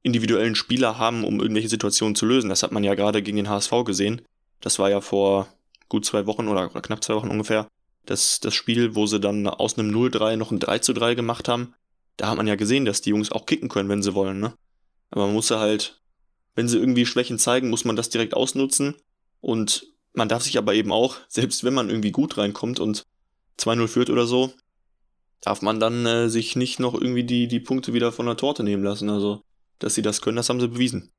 individuellen 0.02 0.56
Spieler 0.56 0.98
haben, 0.98 1.24
um 1.24 1.40
irgendwelche 1.40 1.70
Situationen 1.70 2.16
zu 2.16 2.26
lösen. 2.26 2.50
Das 2.50 2.64
hat 2.64 2.72
man 2.72 2.84
ja 2.84 2.96
gerade 2.96 3.22
gegen 3.22 3.38
den 3.38 3.50
HSV 3.50 3.72
gesehen. 3.86 4.22
Das 4.62 4.80
war 4.80 4.90
ja 4.90 5.02
vor 5.02 5.48
gut 5.90 6.06
zwei 6.06 6.26
Wochen 6.26 6.48
oder, 6.48 6.70
oder 6.72 6.82
knapp 6.82 7.04
zwei 7.04 7.16
Wochen 7.16 7.30
ungefähr. 7.30 7.68
Das, 8.06 8.40
das 8.40 8.56
Spiel, 8.56 8.96
wo 8.96 9.06
sie 9.06 9.20
dann 9.20 9.48
aus 9.48 9.78
einem 9.78 9.94
0-3 9.94 10.38
noch 10.38 10.52
ein 10.52 10.60
3-3 10.60 11.16
gemacht 11.16 11.48
haben 11.48 11.74
da 12.18 12.30
hat 12.30 12.38
man 12.38 12.48
ja 12.48 12.56
gesehen, 12.56 12.86
dass 12.86 13.02
die 13.02 13.12
Jungs 13.12 13.32
auch 13.32 13.46
kicken 13.46 13.70
können, 13.70 13.90
wenn 13.90 14.04
sie 14.04 14.14
wollen, 14.16 14.40
ne? 14.40 14.54
Aber 15.10 15.28
man 15.28 15.36
muss 15.36 15.50
ja 15.50 15.60
halt, 15.60 16.02
wenn 16.56 16.68
sie 16.68 16.78
irgendwie 16.78 17.06
Schwächen 17.06 17.40
zeigen, 17.40 17.70
muss 17.70 17.86
man 17.86 17.96
das 17.96 18.10
direkt 18.10 18.34
ausnutzen. 18.34 18.96
Und 19.40 19.88
man 20.14 20.28
darf 20.28 20.44
sich 20.44 20.58
aber 20.58 20.74
eben 20.74 20.92
auch, 20.92 21.16
selbst 21.30 21.64
wenn 21.64 21.74
man 21.74 21.90
irgendwie 21.90 22.12
gut 22.12 22.38
reinkommt 22.38 22.80
und 22.80 23.04
2-0 23.60 23.88
führt 23.88 24.10
oder 24.10 24.26
so, 24.26 24.52
darf 25.42 25.62
man 25.62 25.80
dann 25.80 26.06
äh, 26.06 26.30
sich 26.30 26.56
nicht 26.56 26.80
noch 26.80 26.94
irgendwie 26.94 27.24
die, 27.24 27.48
die 27.48 27.60
Punkte 27.60 27.94
wieder 27.94 28.12
von 28.12 28.26
der 28.26 28.38
Torte 28.38 28.64
nehmen 28.64 28.84
lassen. 28.84 29.10
Also, 29.10 29.42
dass 29.80 29.96
sie 29.96 30.02
das 30.02 30.22
können, 30.22 30.38
das 30.38 30.50
haben 30.50 30.60
sie 30.60 30.68
bewiesen. 30.68 31.12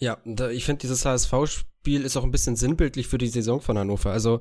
Ja, 0.00 0.18
ich 0.50 0.64
finde, 0.64 0.80
dieses 0.80 1.04
HSV-Spiel 1.04 2.04
ist 2.04 2.16
auch 2.16 2.24
ein 2.24 2.32
bisschen 2.32 2.56
sinnbildlich 2.56 3.06
für 3.06 3.18
die 3.18 3.28
Saison 3.28 3.60
von 3.60 3.78
Hannover. 3.78 4.10
Also, 4.10 4.40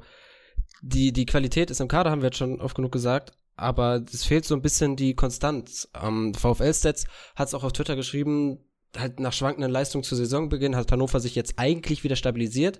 die, 0.82 1.14
die 1.14 1.26
Qualität 1.26 1.70
ist 1.70 1.82
im 1.82 1.88
Kader, 1.88 2.12
haben 2.12 2.22
wir 2.22 2.28
jetzt 2.28 2.38
schon 2.38 2.60
oft 2.60 2.76
genug 2.76 2.92
gesagt, 2.92 3.34
aber 3.56 4.04
es 4.12 4.24
fehlt 4.24 4.46
so 4.46 4.56
ein 4.56 4.62
bisschen 4.62 4.96
die 4.96 5.16
Konstanz. 5.16 5.90
Ähm, 6.02 6.34
VfL-Stats 6.34 7.06
hat 7.36 7.48
es 7.48 7.54
auch 7.54 7.64
auf 7.64 7.74
Twitter 7.74 7.96
geschrieben, 7.96 8.60
halt 8.98 9.20
nach 9.20 9.34
schwankenden 9.34 9.72
Leistungen 9.72 10.04
zu 10.04 10.16
Saisonbeginn 10.16 10.76
hat 10.76 10.92
Hannover 10.92 11.20
sich 11.20 11.36
jetzt 11.36 11.56
eigentlich 11.58 12.04
wieder 12.04 12.16
stabilisiert, 12.16 12.80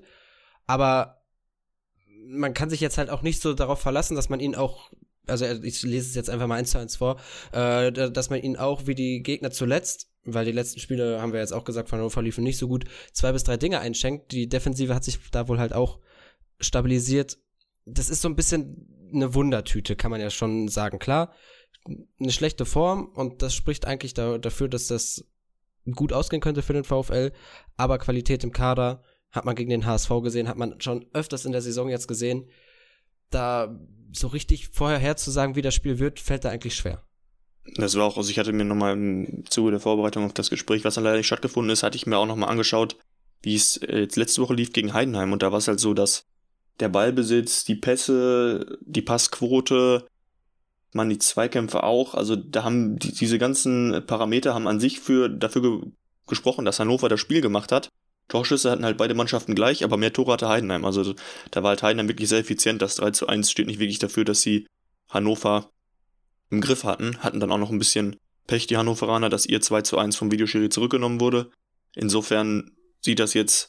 aber 0.68 1.24
man 2.26 2.54
kann 2.54 2.70
sich 2.70 2.82
jetzt 2.82 2.98
halt 2.98 3.10
auch 3.10 3.22
nicht 3.22 3.42
so 3.42 3.54
darauf 3.54 3.80
verlassen, 3.80 4.16
dass 4.16 4.30
man 4.30 4.40
ihn 4.40 4.56
auch, 4.56 4.92
also 5.28 5.46
ich 5.46 5.84
lese 5.84 6.10
es 6.10 6.16
jetzt 6.16 6.30
einfach 6.30 6.48
mal 6.48 6.56
eins 6.56 6.72
zu 6.72 6.78
eins 6.78 6.96
vor, 6.96 7.20
äh, 7.52 7.92
dass 7.92 8.30
man 8.30 8.42
ihn 8.42 8.58
auch 8.58 8.88
wie 8.88 8.96
die 8.96 9.22
Gegner 9.24 9.52
zuletzt, 9.52 10.10
weil 10.26 10.46
die 10.46 10.52
letzten 10.52 10.80
Spiele, 10.80 11.22
haben 11.22 11.34
wir 11.34 11.40
jetzt 11.40 11.54
auch 11.54 11.66
gesagt, 11.66 11.90
von 11.90 12.00
Hannover 12.00 12.22
liefen 12.22 12.44
nicht 12.44 12.58
so 12.58 12.68
gut, 12.68 12.86
zwei 13.12 13.32
bis 13.32 13.44
drei 13.44 13.58
Dinge 13.58 13.80
einschenkt. 13.80 14.32
Die 14.32 14.48
Defensive 14.48 14.96
hat 14.96 15.04
sich 15.04 15.20
da 15.32 15.48
wohl 15.48 15.60
halt 15.60 15.74
auch 15.74 16.00
stabilisiert. 16.60 17.38
Das 17.86 18.10
ist 18.10 18.22
so 18.22 18.30
ein 18.30 18.36
bisschen 18.36 19.10
eine 19.14 19.34
Wundertüte, 19.34 19.96
kann 19.96 20.12
man 20.12 20.22
ja 20.22 20.30
schon 20.30 20.68
sagen. 20.68 21.00
Klar, 21.00 21.34
eine 22.20 22.32
schlechte 22.32 22.66
Form 22.66 23.08
und 23.08 23.42
das 23.42 23.54
spricht 23.54 23.86
eigentlich 23.86 24.14
da, 24.14 24.38
dafür, 24.38 24.68
dass 24.68 24.88
das 24.88 25.26
gut 25.92 26.14
ausgehen 26.14 26.42
könnte 26.42 26.62
für 26.62 26.74
den 26.74 26.86
VfL, 26.86 27.32
aber 27.76 27.98
Qualität 27.98 28.44
im 28.44 28.54
Kader 28.54 29.04
hat 29.32 29.46
man 29.46 29.56
gegen 29.56 29.70
den 29.70 29.86
HSV 29.86 30.10
gesehen, 30.24 30.48
hat 30.48 30.58
man 30.58 30.80
schon 30.80 31.06
öfters 31.14 31.46
in 31.46 31.52
der 31.52 31.62
Saison 31.62 31.90
jetzt 31.90 32.08
gesehen. 32.08 32.48
Da 33.32 33.78
so 34.12 34.28
richtig 34.28 34.70
vorher 34.70 35.00
herzusagen, 35.00 35.56
wie 35.56 35.64
das 35.64 35.74
Spiel 35.74 36.00
wird, 36.00 36.20
fällt 36.20 36.46
da 36.46 36.50
eigentlich 36.50 36.76
schwer. 36.76 37.04
Das 37.76 37.96
war 37.96 38.06
auch, 38.06 38.18
also 38.18 38.30
ich 38.30 38.38
hatte 38.38 38.54
mir 38.54 38.66
nochmal 38.66 38.94
im 38.94 39.46
Zuge 39.50 39.72
der 39.72 39.80
Vorbereitung 39.80 40.26
auf 40.26 40.34
das 40.34 40.50
Gespräch, 40.50 40.84
was 40.86 40.96
dann 40.96 41.04
leider 41.04 41.18
nicht 41.18 41.28
stattgefunden 41.28 41.72
ist, 41.72 41.82
hatte 41.82 41.96
ich 41.96 42.06
mir 42.06 42.18
auch 42.18 42.26
nochmal 42.26 42.50
angeschaut, 42.50 42.98
wie 43.42 43.56
es 43.56 43.78
äh, 43.78 44.02
jetzt 44.02 44.18
letzte 44.18 44.42
Woche 44.42 44.54
lief 44.54 44.74
gegen 44.74 44.94
Heidenheim 44.94 45.32
und 45.32 45.42
da 45.42 45.52
war 45.52 45.60
es 45.60 45.68
halt 45.68 45.80
so, 45.80 45.94
dass 45.94 46.28
der 46.80 46.90
Ballbesitz, 46.90 47.66
die 47.66 47.76
Pässe, 47.76 48.78
die 48.82 49.02
Passquote, 49.02 50.08
man 50.94 51.10
die 51.10 51.20
Zweikämpfe 51.20 51.84
auch. 51.84 52.16
Also 52.16 52.36
da 52.36 52.64
haben 52.64 52.98
die, 52.98 53.12
diese 53.14 53.40
ganzen 53.40 54.04
Parameter 54.06 54.54
haben 54.54 54.68
an 54.68 54.80
sich 54.80 55.00
für 55.00 55.30
dafür 55.30 55.62
ge 55.62 55.92
gesprochen, 56.26 56.64
dass 56.64 56.80
Hannover 56.80 57.10
das 57.10 57.20
Spiel 57.20 57.42
gemacht 57.42 57.74
hat. 57.74 57.90
Torschüsse 58.30 58.72
hatten 58.72 58.86
halt 58.86 58.98
beide 58.98 59.14
Mannschaften 59.14 59.56
gleich, 59.56 59.84
aber 59.84 59.98
mehr 59.98 60.14
Tore 60.14 60.32
hatte 60.32 60.48
Heidenheim. 60.48 60.86
Also 60.86 61.14
da 61.52 61.64
war 61.64 61.70
halt 61.70 61.84
Heidenheim 61.84 62.08
wirklich 62.08 62.30
sehr 62.30 62.40
effizient. 62.40 62.82
Das 62.82 62.96
3 62.96 63.12
zu 63.12 63.28
1 63.28 63.52
steht 63.52 63.68
nicht 63.68 63.80
wirklich 63.80 64.00
dafür, 64.00 64.24
dass 64.24 64.42
sie 64.42 64.66
Hannover 65.10 65.70
im 66.50 66.62
Griff 66.62 66.86
hatten. 66.86 67.18
Hatten 67.18 67.42
dann 67.42 67.52
auch 67.52 67.58
noch 67.58 67.72
ein 67.72 67.78
bisschen 67.78 68.16
Pech, 68.48 68.68
die 68.68 68.78
Hannoveraner, 68.78 69.30
dass 69.30 69.46
ihr 69.46 69.60
2 69.60 69.82
zu 69.82 69.98
1 69.98 70.16
vom 70.16 70.32
Videoschiri 70.32 70.70
zurückgenommen 70.70 71.20
wurde. 71.20 71.52
Insofern 71.94 72.72
sieht 73.02 73.20
das 73.20 73.34
jetzt 73.34 73.68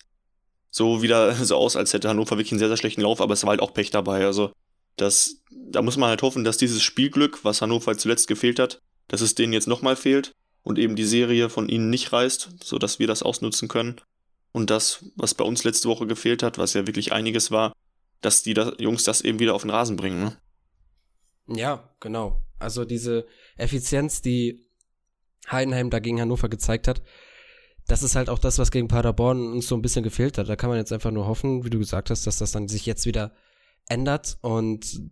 so 0.74 1.02
wieder 1.02 1.32
so 1.44 1.56
aus, 1.56 1.76
als 1.76 1.92
hätte 1.92 2.08
Hannover 2.08 2.36
wirklich 2.36 2.50
einen 2.50 2.58
sehr, 2.58 2.68
sehr 2.68 2.76
schlechten 2.76 3.02
Lauf, 3.02 3.20
aber 3.20 3.32
es 3.34 3.44
war 3.44 3.50
halt 3.50 3.62
auch 3.62 3.72
Pech 3.72 3.90
dabei. 3.90 4.26
Also 4.26 4.52
das, 4.96 5.36
da 5.50 5.82
muss 5.82 5.96
man 5.96 6.08
halt 6.08 6.22
hoffen, 6.22 6.42
dass 6.42 6.56
dieses 6.56 6.82
Spielglück, 6.82 7.44
was 7.44 7.62
Hannover 7.62 7.96
zuletzt 7.96 8.26
gefehlt 8.26 8.58
hat, 8.58 8.80
dass 9.06 9.20
es 9.20 9.36
denen 9.36 9.52
jetzt 9.52 9.68
nochmal 9.68 9.94
fehlt 9.94 10.32
und 10.64 10.78
eben 10.78 10.96
die 10.96 11.04
Serie 11.04 11.48
von 11.48 11.68
ihnen 11.68 11.90
nicht 11.90 12.12
reißt, 12.12 12.64
sodass 12.64 12.98
wir 12.98 13.06
das 13.06 13.22
ausnutzen 13.22 13.68
können. 13.68 14.00
Und 14.50 14.70
das, 14.70 15.04
was 15.14 15.34
bei 15.34 15.44
uns 15.44 15.62
letzte 15.62 15.88
Woche 15.88 16.08
gefehlt 16.08 16.42
hat, 16.42 16.58
was 16.58 16.74
ja 16.74 16.86
wirklich 16.88 17.12
einiges 17.12 17.52
war, 17.52 17.72
dass 18.20 18.42
die 18.42 18.54
da, 18.54 18.72
Jungs 18.78 19.04
das 19.04 19.20
eben 19.20 19.38
wieder 19.38 19.54
auf 19.54 19.62
den 19.62 19.70
Rasen 19.70 19.96
bringen. 19.96 20.24
Ne? 20.24 20.36
Ja, 21.56 21.94
genau. 22.00 22.42
Also 22.58 22.84
diese 22.84 23.26
Effizienz, 23.56 24.22
die 24.22 24.66
Heidenheim 25.48 25.90
da 25.90 26.00
gegen 26.00 26.20
Hannover 26.20 26.48
gezeigt 26.48 26.88
hat, 26.88 27.02
das 27.86 28.02
ist 28.02 28.16
halt 28.16 28.28
auch 28.28 28.38
das, 28.38 28.58
was 28.58 28.70
gegen 28.70 28.88
Paderborn 28.88 29.52
uns 29.52 29.66
so 29.66 29.74
ein 29.74 29.82
bisschen 29.82 30.02
gefehlt 30.02 30.38
hat. 30.38 30.48
Da 30.48 30.56
kann 30.56 30.70
man 30.70 30.78
jetzt 30.78 30.92
einfach 30.92 31.10
nur 31.10 31.26
hoffen, 31.26 31.64
wie 31.64 31.70
du 31.70 31.78
gesagt 31.78 32.10
hast, 32.10 32.26
dass 32.26 32.38
das 32.38 32.52
dann 32.52 32.68
sich 32.68 32.86
jetzt 32.86 33.06
wieder 33.06 33.32
ändert 33.88 34.38
und 34.40 35.02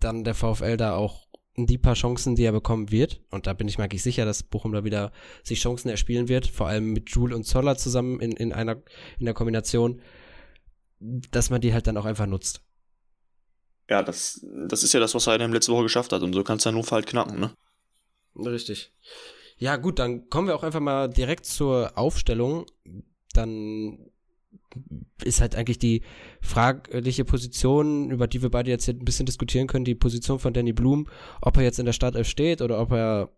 dann 0.00 0.24
der 0.24 0.34
VfL 0.34 0.76
da 0.76 0.94
auch 0.94 1.26
die 1.58 1.78
paar 1.78 1.94
Chancen, 1.94 2.36
die 2.36 2.44
er 2.44 2.52
bekommen 2.52 2.90
wird, 2.90 3.22
und 3.30 3.46
da 3.46 3.54
bin 3.54 3.66
ich 3.66 3.78
mir 3.78 3.84
eigentlich 3.84 4.02
sicher, 4.02 4.26
dass 4.26 4.42
Bochum 4.42 4.72
da 4.72 4.84
wieder 4.84 5.10
sich 5.42 5.60
Chancen 5.60 5.88
erspielen 5.88 6.28
wird, 6.28 6.46
vor 6.46 6.66
allem 6.66 6.92
mit 6.92 7.08
Jule 7.10 7.34
und 7.34 7.44
Zoller 7.44 7.78
zusammen 7.78 8.20
in, 8.20 8.32
in 8.32 8.52
einer 8.52 8.82
in 9.18 9.24
der 9.24 9.32
Kombination, 9.32 10.02
dass 11.00 11.48
man 11.48 11.62
die 11.62 11.72
halt 11.72 11.86
dann 11.86 11.96
auch 11.96 12.04
einfach 12.04 12.26
nutzt. 12.26 12.60
Ja, 13.88 14.02
das, 14.02 14.44
das 14.68 14.82
ist 14.82 14.92
ja 14.92 15.00
das, 15.00 15.14
was 15.14 15.26
Heidenheim 15.26 15.52
letzte 15.52 15.72
Woche 15.72 15.84
geschafft 15.84 16.12
hat, 16.12 16.22
und 16.22 16.34
so 16.34 16.44
kannst 16.44 16.66
du 16.66 16.70
Hannover 16.70 16.96
halt 16.96 17.06
knacken, 17.06 17.40
ne? 17.40 17.54
Richtig. 18.34 18.92
Ja, 19.58 19.76
gut, 19.76 19.98
dann 19.98 20.28
kommen 20.28 20.48
wir 20.48 20.54
auch 20.54 20.62
einfach 20.62 20.80
mal 20.80 21.08
direkt 21.08 21.46
zur 21.46 21.96
Aufstellung. 21.96 22.66
Dann 23.32 24.10
ist 25.24 25.40
halt 25.40 25.56
eigentlich 25.56 25.78
die 25.78 26.02
fragliche 26.40 27.24
Position, 27.24 28.10
über 28.10 28.26
die 28.26 28.42
wir 28.42 28.50
beide 28.50 28.70
jetzt 28.70 28.88
ein 28.88 29.04
bisschen 29.04 29.26
diskutieren 29.26 29.66
können, 29.66 29.84
die 29.84 29.94
Position 29.94 30.38
von 30.38 30.52
Danny 30.52 30.72
Blum, 30.72 31.08
ob 31.40 31.56
er 31.56 31.62
jetzt 31.62 31.78
in 31.78 31.86
der 31.86 31.92
Startelf 31.92 32.28
steht 32.28 32.60
oder 32.60 32.80
ob 32.80 32.92
er 32.92 33.30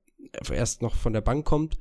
erst 0.50 0.82
noch 0.82 0.96
von 0.96 1.12
der 1.12 1.20
Bank 1.20 1.44
kommt. 1.44 1.78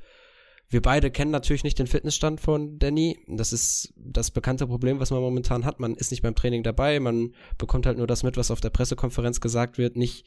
Wir 0.70 0.82
beide 0.82 1.10
kennen 1.10 1.30
natürlich 1.30 1.64
nicht 1.64 1.78
den 1.78 1.86
Fitnessstand 1.86 2.40
von 2.40 2.78
Danny. 2.78 3.18
Das 3.26 3.52
ist 3.52 3.94
das 3.96 4.30
bekannte 4.30 4.66
Problem, 4.66 5.00
was 5.00 5.10
man 5.10 5.20
momentan 5.20 5.64
hat. 5.64 5.80
Man 5.80 5.96
ist 5.96 6.10
nicht 6.10 6.22
beim 6.22 6.34
Training 6.34 6.62
dabei, 6.62 7.00
man 7.00 7.34
bekommt 7.56 7.86
halt 7.86 7.98
nur 7.98 8.06
das 8.06 8.22
mit, 8.22 8.36
was 8.36 8.50
auf 8.50 8.60
der 8.60 8.70
Pressekonferenz 8.70 9.40
gesagt 9.40 9.78
wird, 9.78 9.96
nicht 9.96 10.26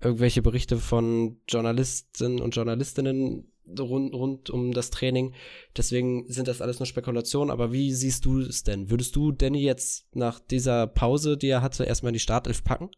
irgendwelche 0.00 0.42
Berichte 0.42 0.76
von 0.76 1.40
Journalisten 1.48 2.40
und 2.40 2.54
Journalistinnen 2.54 3.50
rund, 3.78 4.14
rund 4.14 4.50
um 4.50 4.72
das 4.72 4.90
Training. 4.90 5.34
Deswegen 5.76 6.30
sind 6.30 6.48
das 6.48 6.60
alles 6.60 6.78
nur 6.78 6.86
Spekulationen. 6.86 7.50
Aber 7.50 7.72
wie 7.72 7.92
siehst 7.92 8.24
du 8.24 8.40
es 8.40 8.62
denn? 8.62 8.90
Würdest 8.90 9.16
du 9.16 9.32
Danny 9.32 9.62
jetzt 9.62 10.06
nach 10.14 10.38
dieser 10.38 10.86
Pause, 10.86 11.36
die 11.36 11.48
er 11.48 11.62
hatte, 11.62 11.84
erstmal 11.84 12.10
in 12.10 12.14
die 12.14 12.20
Startelf 12.20 12.64
packen? 12.64 12.90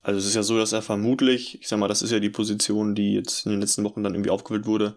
Also 0.00 0.18
es 0.18 0.26
ist 0.26 0.34
ja 0.34 0.42
so, 0.42 0.58
dass 0.58 0.72
er 0.72 0.82
vermutlich, 0.82 1.60
ich 1.60 1.68
sag 1.68 1.78
mal, 1.78 1.88
das 1.88 2.02
ist 2.02 2.10
ja 2.10 2.20
die 2.20 2.30
Position, 2.30 2.94
die 2.94 3.14
jetzt 3.14 3.46
in 3.46 3.52
den 3.52 3.60
letzten 3.60 3.84
Wochen 3.84 4.02
dann 4.02 4.14
irgendwie 4.14 4.30
aufgewählt 4.30 4.66
wurde, 4.66 4.96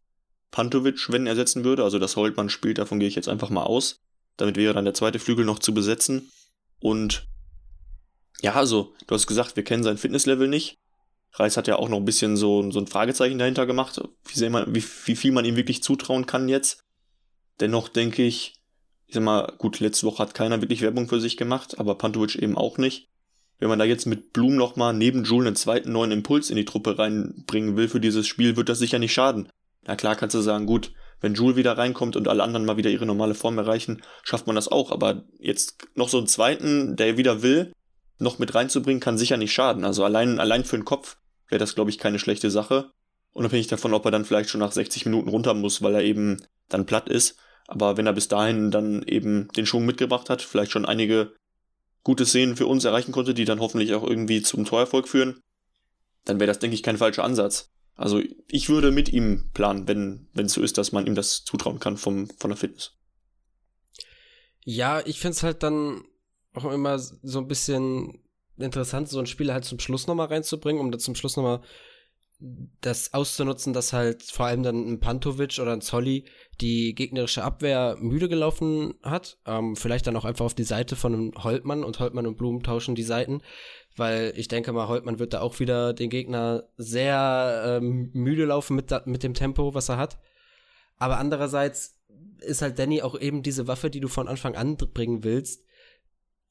Pantovic, 0.52 1.10
wenn 1.10 1.28
ersetzen 1.28 1.64
würde. 1.64 1.84
Also 1.84 1.98
dass 1.98 2.18
Holtmann 2.18 2.50
spielt, 2.50 2.78
davon 2.78 3.00
gehe 3.00 3.08
ich 3.08 3.16
jetzt 3.16 3.30
einfach 3.30 3.50
mal 3.50 3.64
aus. 3.64 4.02
Damit 4.36 4.58
wäre 4.58 4.74
dann 4.74 4.86
der 4.86 4.94
zweite 4.94 5.20
Flügel 5.20 5.46
noch 5.46 5.60
zu 5.60 5.74
besetzen. 5.74 6.30
Und 6.80 7.28
ja, 8.42 8.54
also, 8.54 8.94
du 9.08 9.16
hast 9.16 9.28
gesagt, 9.28 9.56
wir 9.56 9.64
kennen 9.64 9.84
sein 9.84 9.98
Fitnesslevel 9.98 10.48
nicht. 10.48 10.78
Reis 11.34 11.58
hat 11.58 11.68
ja 11.68 11.78
auch 11.78 11.90
noch 11.90 11.98
ein 11.98 12.06
bisschen 12.06 12.38
so, 12.38 12.70
so 12.72 12.80
ein 12.80 12.88
Fragezeichen 12.88 13.38
dahinter 13.38 13.66
gemacht, 13.66 14.02
wie, 14.26 14.50
man, 14.50 14.74
wie, 14.74 14.84
wie 15.06 15.16
viel 15.16 15.32
man 15.32 15.46
ihm 15.46 15.56
wirklich 15.56 15.84
zutrauen 15.84 16.26
kann 16.26 16.50
jetzt. 16.50 16.84
Dennoch 17.60 17.90
denke 17.90 18.24
ich, 18.24 18.56
ich 19.08 19.16
sag 19.16 19.24
mal, 19.24 19.54
gut, 19.58 19.80
letzte 19.80 20.06
Woche 20.06 20.20
hat 20.20 20.34
keiner 20.34 20.62
wirklich 20.62 20.82
Werbung 20.82 21.08
für 21.08 21.20
sich 21.20 21.38
gemacht, 21.38 21.80
aber 21.80 21.96
Pantovic 21.96 22.36
eben 22.36 22.58
auch 22.58 22.78
nicht. 22.78 23.08
Wenn 23.60 23.70
man 23.70 23.80
da 23.80 23.86
jetzt 23.86 24.06
mit 24.06 24.34
Blum 24.34 24.56
nochmal 24.56 24.94
neben 24.94 25.24
Jule 25.24 25.48
einen 25.48 25.56
zweiten 25.56 25.92
neuen 25.92 26.12
Impuls 26.12 26.50
in 26.50 26.58
die 26.58 26.66
Truppe 26.66 27.00
reinbringen 27.00 27.76
will 27.76 27.88
für 27.88 28.00
dieses 28.00 28.28
Spiel, 28.28 28.56
wird 28.56 28.70
das 28.70 28.80
sicher 28.80 29.00
nicht 29.00 29.14
schaden. 29.14 29.50
Na 29.86 29.96
klar 29.96 30.16
kannst 30.16 30.36
du 30.36 30.42
sagen, 30.42 30.66
gut, 30.66 30.92
wenn 31.22 31.34
Jule 31.34 31.56
wieder 31.56 31.78
reinkommt 31.78 32.16
und 32.16 32.28
alle 32.28 32.44
anderen 32.44 32.66
mal 32.66 32.78
wieder 32.78 32.92
ihre 32.92 33.06
normale 33.06 33.34
Form 33.34 33.58
erreichen, 33.58 34.04
schafft 34.24 34.46
man 34.46 34.56
das 34.56 34.68
auch. 34.68 34.92
Aber 34.92 35.24
jetzt 35.40 35.88
noch 35.96 36.10
so 36.10 36.18
einen 36.20 36.28
zweiten, 36.28 36.96
der 36.96 37.18
wieder 37.18 37.42
will, 37.42 37.72
noch 38.20 38.40
mit 38.40 38.56
reinzubringen, 38.56 39.00
kann 39.00 39.18
sicher 39.18 39.38
nicht 39.38 39.54
schaden. 39.54 39.84
Also 39.84 40.04
allein, 40.04 40.40
allein 40.40 40.66
für 40.66 40.78
den 40.78 40.86
Kopf 40.86 41.18
wäre 41.50 41.60
das, 41.60 41.76
glaube 41.76 41.90
ich, 41.90 41.98
keine 41.98 42.20
schlechte 42.20 42.52
Sache. 42.52 42.92
Unabhängig 43.32 43.68
davon, 43.68 43.94
ob 43.94 44.06
er 44.06 44.12
dann 44.12 44.26
vielleicht 44.26 44.50
schon 44.50 44.60
nach 44.60 44.72
60 44.72 45.06
Minuten 45.06 45.30
runter 45.30 45.54
muss, 45.54 45.82
weil 45.82 45.96
er 45.96 46.04
eben 46.04 46.44
dann 46.70 46.86
platt 46.86 47.08
ist. 47.08 47.38
Aber 47.68 47.98
wenn 47.98 48.08
er 48.08 48.14
bis 48.14 48.28
dahin 48.28 48.72
dann 48.72 49.04
eben 49.04 49.50
den 49.56 49.66
Schwung 49.66 49.86
mitgebracht 49.86 50.30
hat, 50.30 50.42
vielleicht 50.42 50.72
schon 50.72 50.86
einige 50.86 51.34
gute 52.04 52.26
Szenen 52.26 52.56
für 52.56 52.66
uns 52.66 52.86
erreichen 52.86 53.12
konnte, 53.12 53.34
die 53.34 53.46
dann 53.46 53.60
hoffentlich 53.60 53.94
auch 53.94 54.04
irgendwie 54.04 54.42
zum 54.42 54.66
Torerfolg 54.66 55.08
führen, 55.08 55.42
dann 56.24 56.40
wäre 56.40 56.48
das, 56.48 56.60
denke 56.60 56.76
ich, 56.76 56.84
kein 56.84 56.98
falscher 56.98 57.24
Ansatz. 57.24 57.70
Also 57.96 58.22
ich 58.48 58.70
würde 58.70 58.92
mit 58.92 59.10
ihm 59.10 59.50
planen, 59.54 59.88
wenn 59.88 60.46
es 60.46 60.54
so 60.54 60.62
ist, 60.62 60.78
dass 60.78 60.92
man 60.92 61.06
ihm 61.06 61.16
das 61.16 61.44
zutrauen 61.44 61.80
kann 61.80 61.98
vom, 61.98 62.30
von 62.30 62.50
der 62.50 62.58
Fitness. 62.58 62.94
Ja, 64.64 65.02
ich 65.06 65.20
finde 65.20 65.36
es 65.36 65.44
halt 65.44 65.64
dann 65.64 66.04
auch 66.66 66.72
immer 66.72 66.98
so 67.00 67.40
ein 67.40 67.48
bisschen 67.48 68.24
interessant, 68.58 69.10
so 69.10 69.20
ein 69.20 69.28
Spiel 69.28 69.54
halt 69.54 69.66
zum 69.66 69.80
Schluss 69.80 70.08
nochmal 70.08 70.28
reinzubringen, 70.28 70.82
um 70.82 70.92
da 70.92 70.98
zum 70.98 71.16
Schluss 71.16 71.38
nochmal 71.38 71.62
das 72.82 73.16
auszunutzen, 73.16 73.74
dass 73.74 73.94
halt 73.94 74.22
vor 74.22 74.46
allem 74.46 74.62
dann 74.62 74.88
ein 74.88 75.00
Pantovic 75.00 75.58
oder 75.60 75.74
ein 75.74 75.82
Zolli 75.82 76.26
die 76.62 76.94
gegnerische 76.94 77.44
Abwehr 77.44 77.98
müde 78.00 78.30
gelaufen 78.30 78.94
hat. 79.02 79.40
Ähm, 79.48 79.76
vielleicht 79.76 80.06
dann 80.06 80.16
auch 80.16 80.26
einfach 80.26 80.46
auf 80.46 80.54
die 80.54 80.64
Seite 80.64 80.96
von 80.96 81.14
einem 81.14 81.32
Holtmann 81.44 81.84
und 81.84 82.00
Holtmann 82.00 82.28
und 82.28 82.38
Blumen 82.38 82.62
tauschen 82.62 82.94
die 82.94 83.04
Seiten, 83.04 83.42
weil 83.96 84.34
ich 84.36 84.48
denke 84.48 84.72
mal, 84.72 84.88
Holtmann 84.88 85.18
wird 85.18 85.34
da 85.34 85.42
auch 85.42 85.60
wieder 85.60 85.94
den 85.94 86.12
Gegner 86.12 86.66
sehr 86.78 87.80
ähm, 87.82 88.12
müde 88.14 88.46
laufen 88.46 88.76
mit, 88.76 88.94
mit 89.08 89.24
dem 89.24 89.34
Tempo, 89.34 89.74
was 89.74 89.90
er 89.90 89.98
hat. 89.98 90.20
Aber 91.00 91.18
andererseits 91.18 91.98
ist 92.42 92.62
halt 92.62 92.78
Danny 92.78 93.02
auch 93.02 93.20
eben 93.20 93.42
diese 93.42 93.68
Waffe, 93.68 93.90
die 93.90 94.00
du 94.00 94.08
von 94.08 94.28
Anfang 94.28 94.56
an 94.56 94.78
bringen 94.78 95.24
willst, 95.24 95.64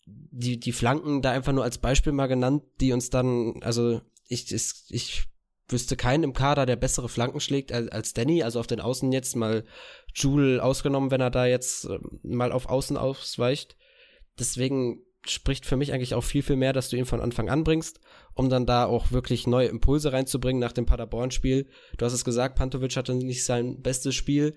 die, 0.06 0.58
die 0.58 0.72
Flanken 0.72 1.22
da 1.22 1.32
einfach 1.32 1.52
nur 1.52 1.64
als 1.64 1.78
Beispiel 1.78 2.12
mal 2.12 2.26
genannt, 2.26 2.62
die 2.80 2.92
uns 2.92 3.10
dann, 3.10 3.60
also 3.62 4.00
ich, 4.28 4.52
ich, 4.52 4.84
ich 4.88 5.24
wüsste 5.68 5.96
keinen 5.96 6.22
im 6.22 6.32
Kader, 6.32 6.64
der 6.64 6.76
bessere 6.76 7.08
Flanken 7.08 7.40
schlägt 7.40 7.72
als, 7.72 7.88
als 7.88 8.14
Danny, 8.14 8.42
also 8.42 8.60
auf 8.60 8.68
den 8.68 8.80
Außen 8.80 9.10
jetzt 9.12 9.34
mal 9.34 9.64
Jule 10.14 10.62
ausgenommen, 10.62 11.10
wenn 11.10 11.20
er 11.20 11.30
da 11.30 11.46
jetzt 11.46 11.86
äh, 11.86 11.98
mal 12.22 12.52
auf 12.52 12.68
Außen 12.68 12.96
ausweicht. 12.96 13.76
Deswegen 14.38 15.02
spricht 15.26 15.66
für 15.66 15.76
mich 15.76 15.92
eigentlich 15.92 16.14
auch 16.14 16.22
viel, 16.22 16.42
viel 16.42 16.54
mehr, 16.54 16.72
dass 16.72 16.88
du 16.88 16.96
ihn 16.96 17.04
von 17.04 17.20
Anfang 17.20 17.48
an 17.48 17.64
bringst, 17.64 17.98
um 18.34 18.48
dann 18.48 18.64
da 18.64 18.84
auch 18.84 19.10
wirklich 19.10 19.48
neue 19.48 19.66
Impulse 19.66 20.12
reinzubringen 20.12 20.60
nach 20.60 20.72
dem 20.72 20.86
Paderborn-Spiel. 20.86 21.66
Du 21.98 22.04
hast 22.04 22.12
es 22.12 22.24
gesagt, 22.24 22.54
Pantovic 22.54 22.94
hatte 22.96 23.14
nicht 23.14 23.44
sein 23.44 23.82
bestes 23.82 24.14
Spiel 24.14 24.54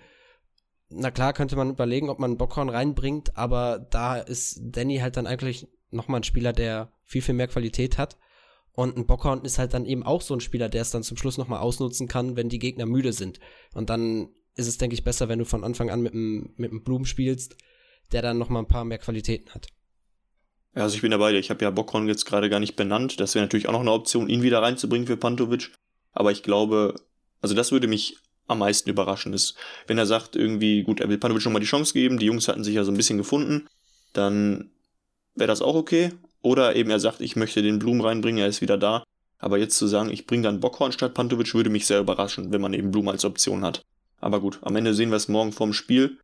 na 0.89 1.11
klar 1.11 1.33
könnte 1.33 1.55
man 1.55 1.69
überlegen, 1.69 2.09
ob 2.09 2.19
man 2.19 2.37
Bockhorn 2.37 2.69
reinbringt, 2.69 3.37
aber 3.37 3.79
da 3.79 4.17
ist 4.17 4.59
Danny 4.61 4.97
halt 4.97 5.17
dann 5.17 5.27
eigentlich 5.27 5.67
nochmal 5.91 6.21
ein 6.21 6.23
Spieler, 6.23 6.53
der 6.53 6.91
viel, 7.05 7.21
viel 7.21 7.35
mehr 7.35 7.47
Qualität 7.47 7.97
hat. 7.97 8.17
Und 8.71 8.97
ein 8.97 9.05
Bockhorn 9.05 9.43
ist 9.43 9.59
halt 9.59 9.73
dann 9.73 9.85
eben 9.85 10.03
auch 10.03 10.21
so 10.21 10.33
ein 10.33 10.39
Spieler, 10.39 10.69
der 10.69 10.83
es 10.83 10.91
dann 10.91 11.03
zum 11.03 11.17
Schluss 11.17 11.37
nochmal 11.37 11.59
ausnutzen 11.59 12.07
kann, 12.07 12.35
wenn 12.35 12.49
die 12.49 12.59
Gegner 12.59 12.85
müde 12.85 13.13
sind. 13.13 13.39
Und 13.73 13.89
dann 13.89 14.29
ist 14.55 14.67
es, 14.67 14.77
denke 14.77 14.93
ich, 14.93 15.03
besser, 15.03 15.29
wenn 15.29 15.39
du 15.39 15.45
von 15.45 15.63
Anfang 15.63 15.89
an 15.89 16.01
mit 16.01 16.13
einem, 16.13 16.53
mit 16.55 16.71
einem 16.71 16.83
Blumen 16.83 17.05
spielst, 17.05 17.55
der 18.11 18.21
dann 18.21 18.37
nochmal 18.37 18.63
ein 18.63 18.67
paar 18.67 18.85
mehr 18.85 18.97
Qualitäten 18.97 19.53
hat. 19.53 19.67
Ja, 20.75 20.83
also 20.83 20.95
ich 20.95 21.01
bin 21.01 21.11
dabei. 21.11 21.33
Ich 21.33 21.49
habe 21.49 21.63
ja 21.63 21.71
Bockhorn 21.71 22.07
jetzt 22.07 22.25
gerade 22.25 22.49
gar 22.49 22.59
nicht 22.59 22.75
benannt. 22.75 23.19
Das 23.19 23.35
wäre 23.35 23.45
natürlich 23.45 23.67
auch 23.67 23.73
noch 23.73 23.81
eine 23.81 23.91
Option, 23.91 24.29
ihn 24.29 24.43
wieder 24.43 24.61
reinzubringen 24.61 25.07
für 25.07 25.17
Pantovic. 25.17 25.71
Aber 26.11 26.31
ich 26.31 26.43
glaube, 26.43 26.95
also 27.41 27.55
das 27.55 27.71
würde 27.71 27.87
mich 27.87 28.17
am 28.49 28.59
meisten 28.59 28.89
überraschend 28.89 29.35
ist. 29.35 29.55
Wenn 29.87 29.97
er 29.97 30.05
sagt, 30.05 30.35
irgendwie, 30.35 30.83
gut, 30.83 30.99
er 30.99 31.09
will 31.09 31.17
Panovic 31.17 31.41
schon 31.41 31.53
mal 31.53 31.59
die 31.59 31.65
Chance 31.65 31.93
geben, 31.93 32.19
die 32.19 32.25
Jungs 32.25 32.47
hatten 32.47 32.63
sich 32.63 32.75
ja 32.75 32.83
so 32.83 32.91
ein 32.91 32.97
bisschen 32.97 33.17
gefunden, 33.17 33.67
dann 34.13 34.71
wäre 35.35 35.47
das 35.47 35.61
auch 35.61 35.75
okay. 35.75 36.11
Oder 36.41 36.75
eben 36.75 36.89
er 36.89 36.99
sagt, 36.99 37.21
ich 37.21 37.35
möchte 37.35 37.61
den 37.61 37.79
Blum 37.79 38.01
reinbringen, 38.01 38.41
er 38.41 38.47
ist 38.47 38.61
wieder 38.61 38.77
da. 38.77 39.03
Aber 39.37 39.57
jetzt 39.57 39.77
zu 39.77 39.87
sagen, 39.87 40.09
ich 40.09 40.27
bringe 40.27 40.43
dann 40.43 40.59
Bockhorn 40.59 40.91
statt 40.91 41.13
Pantovic, 41.13 41.53
würde 41.53 41.69
mich 41.69 41.85
sehr 41.85 41.99
überraschen, 41.99 42.51
wenn 42.51 42.61
man 42.61 42.73
eben 42.73 42.91
Blum 42.91 43.07
als 43.07 43.23
Option 43.23 43.63
hat. 43.63 43.81
Aber 44.19 44.41
gut, 44.41 44.59
am 44.61 44.75
Ende 44.75 44.93
sehen 44.93 45.11
wir 45.11 45.15
es 45.15 45.29
morgen 45.29 45.53
vorm 45.53 45.73
Spiel. 45.73 46.17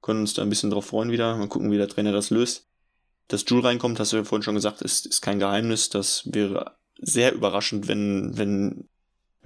Können 0.00 0.20
uns 0.20 0.34
da 0.34 0.42
ein 0.42 0.48
bisschen 0.48 0.70
drauf 0.70 0.86
freuen 0.86 1.10
wieder. 1.10 1.36
Mal 1.36 1.48
gucken, 1.48 1.70
wie 1.70 1.76
der 1.76 1.88
Trainer 1.88 2.12
das 2.12 2.30
löst. 2.30 2.66
Dass 3.28 3.44
Jules 3.46 3.64
reinkommt, 3.64 3.98
hast 3.98 4.12
du 4.12 4.16
ja 4.16 4.24
vorhin 4.24 4.42
schon 4.42 4.54
gesagt, 4.54 4.82
ist, 4.82 5.04
ist 5.06 5.20
kein 5.20 5.38
Geheimnis. 5.38 5.90
Das 5.90 6.22
wäre 6.32 6.76
sehr 6.98 7.34
überraschend, 7.34 7.88
wenn, 7.88 8.38
wenn 8.38 8.88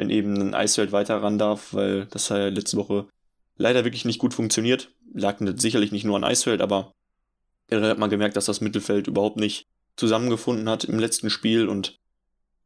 wenn 0.00 0.08
eben 0.08 0.40
ein 0.40 0.54
Eisfeld 0.54 0.92
weiter 0.92 1.22
ran 1.22 1.36
darf, 1.36 1.74
weil 1.74 2.06
das 2.06 2.30
ja 2.30 2.48
letzte 2.48 2.78
Woche 2.78 3.06
leider 3.58 3.84
wirklich 3.84 4.06
nicht 4.06 4.18
gut 4.18 4.32
funktioniert. 4.32 4.90
Lag 5.12 5.36
sicherlich 5.56 5.92
nicht 5.92 6.04
nur 6.04 6.16
an 6.16 6.24
Eisfeld, 6.24 6.62
aber 6.62 6.94
er 7.68 7.82
hat 7.82 7.98
mal 7.98 8.08
gemerkt, 8.08 8.34
dass 8.34 8.46
das 8.46 8.62
Mittelfeld 8.62 9.08
überhaupt 9.08 9.36
nicht 9.36 9.66
zusammengefunden 9.96 10.70
hat 10.70 10.84
im 10.84 10.98
letzten 10.98 11.28
Spiel 11.28 11.68
und 11.68 11.98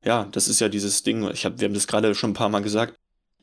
ja, 0.05 0.29
das 0.31 0.47
ist 0.47 0.61
ja 0.61 0.69
dieses 0.69 1.03
Ding, 1.03 1.29
ich 1.33 1.45
hab, 1.45 1.59
wir 1.59 1.67
haben 1.67 1.75
das 1.75 1.89
gerade 1.89 2.15
schon 2.15 2.31
ein 2.31 2.35
paar 2.35 2.51
Mal 2.51 2.63
gesagt, 2.63 2.95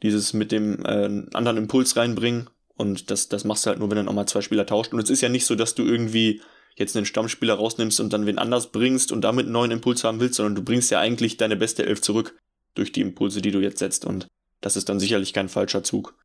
dieses 0.03 0.31
mit 0.31 0.53
dem 0.53 0.85
äh, 0.85 1.27
anderen 1.33 1.57
Impuls 1.57 1.97
reinbringen 1.97 2.49
und 2.77 3.11
das, 3.11 3.27
das 3.27 3.43
machst 3.43 3.65
du 3.65 3.71
halt 3.71 3.79
nur, 3.79 3.89
wenn 3.89 3.97
dann 3.97 4.07
auch 4.07 4.13
mal 4.13 4.25
zwei 4.25 4.41
Spieler 4.41 4.65
tauscht. 4.65 4.93
Und 4.93 5.03
es 5.03 5.09
ist 5.09 5.19
ja 5.19 5.27
nicht 5.27 5.45
so, 5.45 5.55
dass 5.55 5.75
du 5.75 5.83
irgendwie 5.83 6.41
jetzt 6.77 6.95
einen 6.95 7.05
Stammspieler 7.05 7.55
rausnimmst 7.55 7.99
und 7.99 8.13
dann 8.13 8.25
wen 8.25 8.39
anders 8.39 8.71
bringst 8.71 9.11
und 9.11 9.21
damit 9.21 9.47
einen 9.47 9.53
neuen 9.53 9.71
Impuls 9.71 10.05
haben 10.05 10.21
willst, 10.21 10.35
sondern 10.35 10.55
du 10.55 10.63
bringst 10.63 10.91
ja 10.91 10.99
eigentlich 10.99 11.35
deine 11.35 11.57
beste 11.57 11.85
Elf 11.85 12.01
zurück 12.01 12.39
durch 12.73 12.91
die 12.91 13.01
Impulse, 13.01 13.41
die 13.41 13.51
du 13.51 13.59
jetzt 13.59 13.79
setzt. 13.79 14.05
Und 14.05 14.27
das 14.61 14.75
ist 14.75 14.89
dann 14.89 14.99
sicherlich 14.99 15.33
kein 15.33 15.49
falscher 15.49 15.83
Zug. 15.83 16.15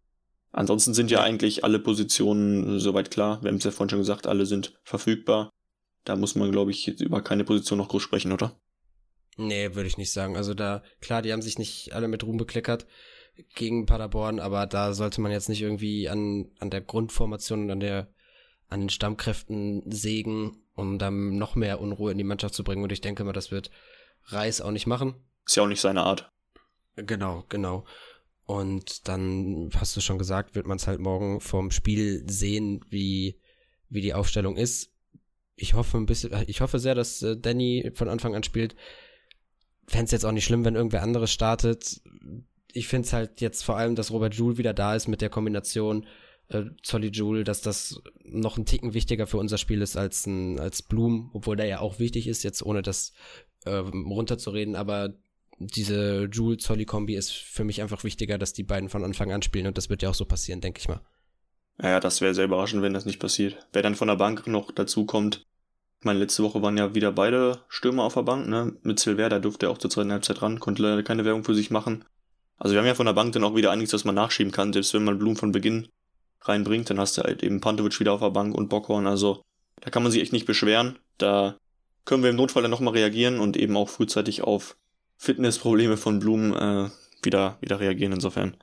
Ansonsten 0.52 0.94
sind 0.94 1.10
ja 1.10 1.22
eigentlich 1.22 1.64
alle 1.64 1.78
Positionen 1.78 2.78
soweit 2.78 3.10
klar. 3.10 3.42
Wir 3.42 3.48
haben 3.48 3.58
es 3.58 3.64
ja 3.64 3.70
vorhin 3.70 3.90
schon 3.90 3.98
gesagt, 3.98 4.26
alle 4.26 4.46
sind 4.46 4.78
verfügbar. 4.84 5.50
Da 6.04 6.16
muss 6.16 6.34
man, 6.34 6.50
glaube 6.52 6.70
ich, 6.70 6.88
über 7.00 7.20
keine 7.20 7.44
Position 7.44 7.78
noch 7.78 7.88
groß 7.88 8.02
sprechen, 8.02 8.32
oder? 8.32 8.58
Nee, 9.36 9.74
würde 9.74 9.88
ich 9.88 9.98
nicht 9.98 10.12
sagen. 10.12 10.36
Also 10.36 10.54
da, 10.54 10.82
klar, 11.00 11.20
die 11.20 11.32
haben 11.32 11.42
sich 11.42 11.58
nicht 11.58 11.92
alle 11.92 12.08
mit 12.08 12.24
Ruhm 12.24 12.38
bekleckert 12.38 12.86
gegen 13.54 13.84
Paderborn, 13.84 14.40
aber 14.40 14.66
da 14.66 14.94
sollte 14.94 15.20
man 15.20 15.30
jetzt 15.30 15.48
nicht 15.48 15.60
irgendwie 15.60 16.08
an, 16.08 16.50
an 16.58 16.70
der 16.70 16.80
Grundformation 16.80 17.64
und 17.64 17.70
an 17.70 17.80
der, 17.80 18.08
an 18.68 18.80
den 18.80 18.88
Stammkräften 18.88 19.82
sägen, 19.90 20.62
um 20.74 20.98
dann 20.98 21.36
noch 21.36 21.54
mehr 21.54 21.80
Unruhe 21.80 22.12
in 22.12 22.18
die 22.18 22.24
Mannschaft 22.24 22.54
zu 22.54 22.64
bringen. 22.64 22.82
Und 22.82 22.92
ich 22.92 23.02
denke 23.02 23.24
mal, 23.24 23.34
das 23.34 23.50
wird 23.50 23.70
Reis 24.24 24.60
auch 24.60 24.70
nicht 24.70 24.86
machen. 24.86 25.14
Ist 25.44 25.56
ja 25.56 25.64
auch 25.64 25.68
nicht 25.68 25.80
seine 25.80 26.02
Art. 26.02 26.32
Genau, 26.96 27.44
genau. 27.48 27.84
Und 28.46 29.08
dann 29.08 29.70
hast 29.76 29.96
du 29.96 30.00
schon 30.00 30.18
gesagt, 30.18 30.54
wird 30.54 30.66
man 30.66 30.76
es 30.76 30.86
halt 30.86 31.00
morgen 31.00 31.40
vorm 31.40 31.70
Spiel 31.70 32.24
sehen, 32.28 32.84
wie, 32.88 33.40
wie 33.88 34.00
die 34.00 34.14
Aufstellung 34.14 34.56
ist. 34.56 34.92
Ich 35.56 35.74
hoffe 35.74 35.98
ein 35.98 36.06
bisschen, 36.06 36.32
ich 36.46 36.60
hoffe 36.60 36.78
sehr, 36.78 36.94
dass 36.94 37.22
äh, 37.22 37.36
Danny 37.36 37.90
von 37.94 38.08
Anfang 38.08 38.34
an 38.34 38.44
spielt. 38.44 38.76
Fände 39.88 40.06
es 40.06 40.10
jetzt 40.12 40.24
auch 40.24 40.32
nicht 40.32 40.44
schlimm, 40.44 40.64
wenn 40.64 40.74
irgendwer 40.74 41.02
anderes 41.02 41.32
startet. 41.32 42.00
Ich 42.72 42.88
finde 42.88 43.06
es 43.06 43.12
halt 43.12 43.40
jetzt 43.40 43.64
vor 43.64 43.76
allem, 43.76 43.94
dass 43.94 44.10
Robert 44.10 44.34
Joule 44.34 44.58
wieder 44.58 44.74
da 44.74 44.94
ist 44.94 45.08
mit 45.08 45.20
der 45.20 45.30
Kombination 45.30 46.06
äh, 46.48 46.64
Zolli 46.82 47.08
Joule, 47.08 47.44
dass 47.44 47.62
das 47.62 48.00
noch 48.24 48.58
ein 48.58 48.66
Ticken 48.66 48.94
wichtiger 48.94 49.26
für 49.26 49.38
unser 49.38 49.58
Spiel 49.58 49.82
ist 49.82 49.96
als 49.96 50.26
ein, 50.26 50.60
als 50.60 50.82
Blum, 50.82 51.30
obwohl 51.34 51.56
der 51.56 51.66
ja 51.66 51.80
auch 51.80 51.98
wichtig 51.98 52.26
ist, 52.26 52.42
jetzt 52.44 52.62
ohne 52.64 52.82
das 52.82 53.12
äh, 53.64 53.70
runterzureden, 53.70 54.76
aber 54.76 55.14
diese 55.58 56.24
Joule-Zolli-Kombi 56.24 57.14
ist 57.14 57.32
für 57.32 57.64
mich 57.64 57.80
einfach 57.82 58.04
wichtiger, 58.04 58.38
dass 58.38 58.52
die 58.52 58.62
beiden 58.62 58.88
von 58.88 59.04
Anfang 59.04 59.32
an 59.32 59.42
spielen 59.42 59.66
und 59.66 59.78
das 59.78 59.88
wird 59.88 60.02
ja 60.02 60.10
auch 60.10 60.14
so 60.14 60.24
passieren, 60.24 60.60
denke 60.60 60.80
ich 60.80 60.88
mal. 60.88 61.00
Naja, 61.78 62.00
das 62.00 62.20
wäre 62.20 62.34
sehr 62.34 62.46
überraschend, 62.46 62.82
wenn 62.82 62.94
das 62.94 63.04
nicht 63.04 63.20
passiert. 63.20 63.66
Wer 63.72 63.82
dann 63.82 63.94
von 63.94 64.08
der 64.08 64.16
Bank 64.16 64.46
noch 64.46 64.70
dazu 64.70 65.04
kommt, 65.04 65.46
ich 66.00 66.04
meine, 66.04 66.18
letzte 66.18 66.42
Woche 66.42 66.62
waren 66.62 66.76
ja 66.76 66.94
wieder 66.94 67.12
beide 67.12 67.62
Stürmer 67.68 68.04
auf 68.04 68.14
der 68.14 68.22
Bank, 68.22 68.48
ne? 68.48 68.76
Mit 68.82 69.00
Silver, 69.00 69.28
da 69.28 69.38
durfte 69.38 69.66
er 69.66 69.70
auch 69.70 69.78
zur 69.78 69.90
zweiten 69.90 70.12
Halbzeit 70.12 70.42
ran, 70.42 70.60
konnte 70.60 70.82
leider 70.82 71.02
keine 71.02 71.24
Werbung 71.24 71.44
für 71.44 71.54
sich 71.54 71.70
machen. 71.70 72.04
Also 72.58 72.74
wir 72.74 72.80
haben 72.80 72.86
ja 72.86 72.94
von 72.94 73.06
der 73.06 73.12
Bank 73.12 73.32
dann 73.32 73.44
auch 73.44 73.54
wieder 73.54 73.70
einiges, 73.70 73.92
was 73.92 74.04
man 74.04 74.14
nachschieben 74.14 74.52
kann, 74.52 74.72
selbst 74.72 74.94
wenn 74.94 75.04
man 75.04 75.18
Blum 75.18 75.36
von 75.36 75.52
Beginn 75.52 75.88
reinbringt, 76.42 76.88
dann 76.90 77.00
hast 77.00 77.18
du 77.18 77.22
halt 77.22 77.42
eben 77.42 77.60
Pantovic 77.60 77.98
wieder 77.98 78.12
auf 78.12 78.20
der 78.20 78.30
Bank 78.30 78.54
und 78.54 78.68
Bockhorn, 78.68 79.06
also 79.06 79.42
da 79.80 79.90
kann 79.90 80.02
man 80.02 80.12
sich 80.12 80.22
echt 80.22 80.32
nicht 80.32 80.46
beschweren. 80.46 80.98
Da 81.18 81.56
können 82.04 82.22
wir 82.22 82.30
im 82.30 82.36
Notfall 82.36 82.62
dann 82.62 82.70
nochmal 82.70 82.94
reagieren 82.94 83.40
und 83.40 83.56
eben 83.56 83.76
auch 83.76 83.88
frühzeitig 83.88 84.42
auf 84.42 84.76
Fitnessprobleme 85.16 85.96
von 85.96 86.18
Blumen 86.18 86.54
äh, 86.54 86.90
wieder, 87.22 87.58
wieder 87.60 87.80
reagieren. 87.80 88.12
Insofern, 88.12 88.56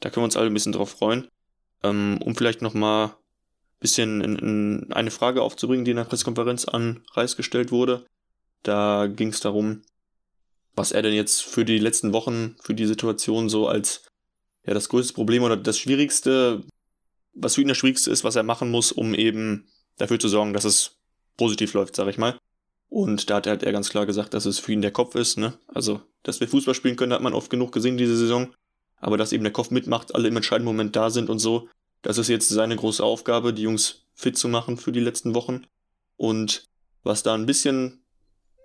da 0.00 0.10
können 0.10 0.22
wir 0.22 0.26
uns 0.26 0.36
alle 0.36 0.46
ein 0.46 0.54
bisschen 0.54 0.72
drauf 0.72 0.90
freuen. 0.90 1.28
Ähm, 1.82 2.18
um 2.22 2.34
vielleicht 2.34 2.62
nochmal 2.62 3.08
ein 3.08 3.14
bisschen 3.80 4.20
in, 4.20 4.36
in 4.36 4.92
eine 4.92 5.10
Frage 5.10 5.42
aufzubringen, 5.42 5.84
die 5.84 5.90
in 5.90 5.96
der 5.96 6.04
Pressekonferenz 6.04 6.64
an 6.66 7.04
Reis 7.12 7.36
gestellt 7.36 7.72
wurde. 7.72 8.04
Da 8.62 9.08
ging 9.08 9.28
es 9.28 9.40
darum, 9.40 9.82
was 10.74 10.92
er 10.92 11.02
denn 11.02 11.14
jetzt 11.14 11.42
für 11.42 11.64
die 11.64 11.78
letzten 11.78 12.12
Wochen, 12.12 12.56
für 12.62 12.74
die 12.74 12.86
Situation 12.86 13.48
so 13.48 13.68
als 13.68 14.04
ja 14.64 14.74
das 14.74 14.88
größte 14.88 15.14
Problem 15.14 15.42
oder 15.42 15.56
das 15.56 15.78
Schwierigste, 15.78 16.62
was 17.34 17.54
für 17.56 17.62
ihn 17.62 17.68
das 17.68 17.78
Schwierigste 17.78 18.10
ist, 18.10 18.24
was 18.24 18.36
er 18.36 18.42
machen 18.42 18.70
muss, 18.70 18.92
um 18.92 19.14
eben 19.14 19.66
dafür 19.98 20.18
zu 20.18 20.28
sorgen, 20.28 20.52
dass 20.52 20.64
es 20.64 20.98
positiv 21.36 21.74
läuft, 21.74 21.96
sag 21.96 22.08
ich 22.08 22.18
mal. 22.18 22.38
Und 22.92 23.30
da 23.30 23.36
hat 23.36 23.46
er, 23.46 23.54
hat 23.54 23.62
er 23.62 23.72
ganz 23.72 23.88
klar 23.88 24.04
gesagt, 24.04 24.34
dass 24.34 24.44
es 24.44 24.58
für 24.58 24.70
ihn 24.70 24.82
der 24.82 24.90
Kopf 24.90 25.14
ist. 25.14 25.38
Ne? 25.38 25.54
Also, 25.66 26.02
dass 26.24 26.40
wir 26.40 26.46
Fußball 26.48 26.74
spielen 26.74 26.96
können, 26.96 27.14
hat 27.14 27.22
man 27.22 27.32
oft 27.32 27.48
genug 27.48 27.72
gesehen 27.72 27.96
diese 27.96 28.18
Saison. 28.18 28.52
Aber 28.98 29.16
dass 29.16 29.32
eben 29.32 29.44
der 29.44 29.52
Kopf 29.52 29.70
mitmacht, 29.70 30.14
alle 30.14 30.28
im 30.28 30.36
entscheidenden 30.36 30.66
Moment 30.66 30.94
da 30.94 31.08
sind 31.08 31.30
und 31.30 31.38
so, 31.38 31.70
das 32.02 32.18
ist 32.18 32.28
jetzt 32.28 32.50
seine 32.50 32.76
große 32.76 33.02
Aufgabe, 33.02 33.54
die 33.54 33.62
Jungs 33.62 34.04
fit 34.12 34.36
zu 34.36 34.46
machen 34.46 34.76
für 34.76 34.92
die 34.92 35.00
letzten 35.00 35.34
Wochen. 35.34 35.64
Und 36.18 36.68
was 37.02 37.22
da 37.22 37.32
ein 37.32 37.46
bisschen 37.46 38.04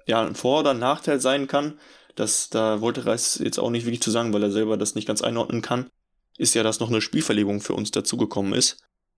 ja, 0.07 0.25
ein 0.25 0.35
Vor- 0.35 0.59
oder 0.59 0.73
Nachteil 0.73 1.21
sein 1.21 1.47
kann, 1.47 1.79
das, 2.15 2.49
da 2.49 2.81
wollte 2.81 3.05
Reis 3.05 3.39
jetzt 3.41 3.59
auch 3.59 3.69
nicht 3.69 3.85
wirklich 3.85 4.01
zu 4.01 4.11
sagen, 4.11 4.33
weil 4.33 4.43
er 4.43 4.51
selber 4.51 4.75
das 4.75 4.93
nicht 4.93 5.07
ganz 5.07 5.21
einordnen 5.21 5.61
kann, 5.61 5.89
ist 6.37 6.53
ja, 6.53 6.63
dass 6.63 6.81
noch 6.81 6.89
eine 6.89 6.99
Spielverlegung 6.99 7.61
für 7.61 7.75
uns 7.75 7.91
dazugekommen 7.91 8.51
ist 8.51 8.77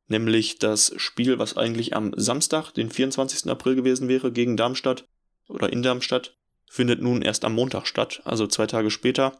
nämlich 0.09 0.59
das 0.59 0.93
Spiel, 0.97 1.39
was 1.39 1.57
eigentlich 1.57 1.95
am 1.95 2.13
Samstag, 2.15 2.71
den 2.71 2.89
24. 2.89 3.49
April 3.49 3.75
gewesen 3.75 4.07
wäre, 4.07 4.31
gegen 4.31 4.57
Darmstadt 4.57 5.05
oder 5.47 5.71
in 5.71 5.81
Darmstadt, 5.81 6.35
findet 6.69 7.01
nun 7.01 7.21
erst 7.21 7.45
am 7.45 7.53
Montag 7.55 7.87
statt, 7.87 8.21
also 8.25 8.47
zwei 8.47 8.67
Tage 8.67 8.91
später. 8.91 9.39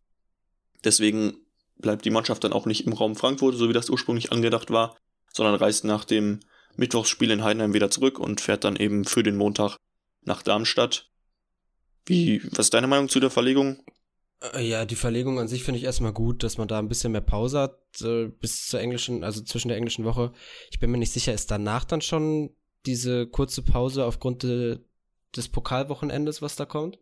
Deswegen 0.84 1.38
bleibt 1.78 2.06
die 2.06 2.12
Mannschaft 2.12 2.44
dann 2.44 2.54
auch 2.54 2.66
nicht 2.66 2.86
im 2.86 2.94
Raum 2.94 3.16
Frankfurt, 3.16 3.56
so 3.56 3.70
wie 3.70 3.74
das 3.74 3.90
ursprünglich 3.90 4.32
angedacht 4.32 4.72
war, 4.72 4.98
sondern 5.34 5.56
reist 5.56 5.84
nach 5.84 6.06
dem 6.06 6.40
Mittwochsspiel 6.76 7.32
in 7.32 7.44
Heidenheim 7.44 7.74
wieder 7.74 7.92
zurück 7.92 8.20
und 8.20 8.42
fährt 8.42 8.64
dann 8.64 8.76
eben 8.76 9.06
für 9.06 9.24
den 9.24 9.36
Montag 9.36 9.78
nach 10.24 10.42
Darmstadt. 10.42 11.10
Wie, 12.06 12.42
was 12.52 12.68
ist 12.68 12.74
deine 12.74 12.88
Meinung 12.88 13.10
zu 13.10 13.20
der 13.20 13.30
Verlegung? 13.30 13.84
Äh, 14.54 14.68
ja, 14.68 14.86
die 14.86 14.96
Verlegung 14.96 15.40
an 15.40 15.48
sich 15.48 15.64
finde 15.64 15.80
ich 15.80 15.84
erstmal 15.84 16.14
gut, 16.14 16.44
dass 16.44 16.58
man 16.58 16.68
da 16.68 16.80
ein 16.80 16.88
bisschen 16.88 17.12
mehr 17.12 17.22
Pause 17.22 17.60
hat 17.60 18.02
äh, 18.02 18.28
bis 18.28 18.68
zur 18.68 18.80
englischen, 18.80 19.24
also 19.24 19.42
zwischen 19.42 19.68
der 19.68 19.78
englischen 19.78 20.06
Woche. 20.06 20.32
Ich 20.72 20.80
bin 20.80 20.92
mir 20.92 20.98
nicht 20.98 21.12
sicher, 21.12 21.34
ist 21.34 21.52
danach 21.52 21.84
dann 21.84 22.02
schon 22.02 22.52
diese 22.86 23.28
kurze 23.28 23.62
Pause 23.62 24.06
aufgrund 24.06 24.44
de, 24.44 24.80
des 25.36 25.50
Pokalwochenendes, 25.50 26.42
was 26.42 26.56
da 26.56 26.66
kommt? 26.66 26.98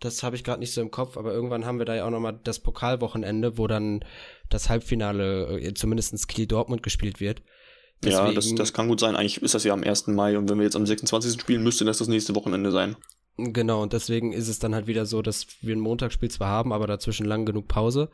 Das 0.00 0.22
habe 0.22 0.36
ich 0.36 0.44
gerade 0.44 0.60
nicht 0.60 0.72
so 0.72 0.82
im 0.82 0.90
Kopf, 0.90 1.16
aber 1.16 1.32
irgendwann 1.32 1.64
haben 1.64 1.78
wir 1.78 1.86
da 1.86 1.94
ja 1.94 2.04
auch 2.04 2.10
nochmal 2.10 2.38
das 2.44 2.60
Pokalwochenende, 2.60 3.56
wo 3.56 3.66
dann 3.66 4.04
das 4.50 4.68
Halbfinale, 4.68 5.58
äh, 5.58 5.72
zumindestens 5.72 6.26
Kiel-Dortmund 6.26 6.82
gespielt 6.82 7.18
wird. 7.18 7.42
Deswegen, 8.02 8.26
ja, 8.26 8.32
das, 8.32 8.54
das 8.54 8.74
kann 8.74 8.88
gut 8.88 9.00
sein. 9.00 9.16
Eigentlich 9.16 9.40
ist 9.40 9.54
das 9.54 9.64
ja 9.64 9.72
am 9.72 9.82
1. 9.82 10.08
Mai 10.08 10.36
und 10.36 10.50
wenn 10.50 10.58
wir 10.58 10.64
jetzt 10.64 10.76
am 10.76 10.84
26. 10.84 11.40
spielen, 11.40 11.62
müsste 11.62 11.86
das 11.86 11.96
das 11.96 12.08
nächste 12.08 12.34
Wochenende 12.34 12.70
sein. 12.70 12.94
Genau, 13.38 13.82
und 13.82 13.92
deswegen 13.92 14.32
ist 14.32 14.48
es 14.48 14.58
dann 14.58 14.74
halt 14.74 14.86
wieder 14.86 15.04
so, 15.04 15.20
dass 15.20 15.46
wir 15.60 15.76
ein 15.76 15.80
Montagsspiel 15.80 16.30
zwar 16.30 16.48
haben, 16.48 16.72
aber 16.72 16.86
dazwischen 16.86 17.26
lang 17.26 17.44
genug 17.44 17.68
Pause. 17.68 18.10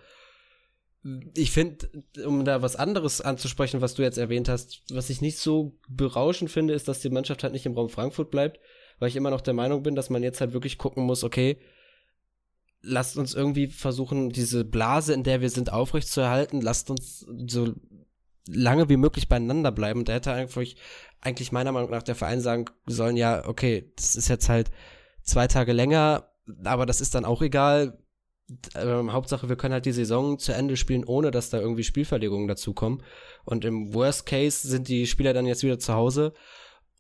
Ich 1.35 1.53
finde, 1.53 1.89
um 2.25 2.45
da 2.45 2.63
was 2.63 2.77
anderes 2.77 3.21
anzusprechen, 3.21 3.81
was 3.81 3.95
du 3.95 4.03
jetzt 4.03 4.19
erwähnt 4.19 4.49
hast, 4.49 4.83
was 4.91 5.11
ich 5.11 5.21
nicht 5.21 5.39
so 5.39 5.79
berauschend 5.89 6.51
finde, 6.51 6.75
ist, 6.75 6.89
dass 6.89 7.01
die 7.01 7.11
Mannschaft 7.11 7.43
halt 7.43 7.53
nicht 7.53 7.67
im 7.67 7.75
Raum 7.75 7.89
Frankfurt 7.89 8.31
bleibt, 8.31 8.61
weil 8.99 9.09
ich 9.09 9.17
immer 9.17 9.31
noch 9.31 9.41
der 9.41 9.55
Meinung 9.55 9.83
bin, 9.83 9.95
dass 9.95 10.11
man 10.11 10.23
jetzt 10.23 10.41
halt 10.41 10.53
wirklich 10.53 10.79
gucken 10.79 11.05
muss, 11.05 11.25
okay, 11.25 11.59
lasst 12.83 13.17
uns 13.17 13.35
irgendwie 13.35 13.69
versuchen, 13.69 14.31
diese 14.31 14.65
Blase, 14.65 15.13
in 15.15 15.23
der 15.23 15.41
wir 15.41 15.51
sind, 15.51 15.73
aufrechtzuerhalten, 15.73 16.61
lasst 16.61 16.91
uns 16.91 17.25
so 17.47 17.75
lange 18.49 18.89
wie 18.89 18.97
möglich 18.97 19.29
beieinander 19.29 19.71
bleiben. 19.71 20.05
Da 20.05 20.15
hätte 20.15 20.33
eigentlich, 20.33 20.77
eigentlich 21.21 21.53
meiner 21.53 21.73
Meinung 21.73 21.91
nach 21.91 22.03
der 22.03 22.17
Verein 22.17 22.41
sagen 22.41 22.67
sollen, 22.87 23.17
ja, 23.17 23.47
okay, 23.47 23.93
das 23.97 24.17
ist 24.17 24.29
jetzt 24.29 24.49
halt 24.49 24.71
zwei 25.23 25.47
Tage 25.47 25.73
länger, 25.73 26.29
aber 26.65 26.87
das 26.87 27.01
ist 27.01 27.15
dann 27.15 27.25
auch 27.25 27.43
egal. 27.43 27.99
Ähm, 28.75 29.13
Hauptsache, 29.13 29.49
wir 29.49 29.57
können 29.57 29.73
halt 29.73 29.87
die 29.87 29.93
Saison 29.93 30.39
zu 30.39 30.53
Ende 30.53 30.77
spielen, 30.77 31.05
ohne 31.05 31.31
dass 31.31 31.51
da 31.51 31.61
irgendwie 31.61 31.85
Spielverlegungen 31.85 32.49
dazukommen. 32.49 33.03
Und 33.45 33.65
im 33.65 33.95
Worst 33.95 34.27
Case 34.27 34.67
sind 34.67 34.89
die 34.89 35.07
Spieler 35.07 35.33
dann 35.33 35.47
jetzt 35.47 35.63
wieder 35.63 35.79
zu 35.79 35.95
Hause 35.95 36.35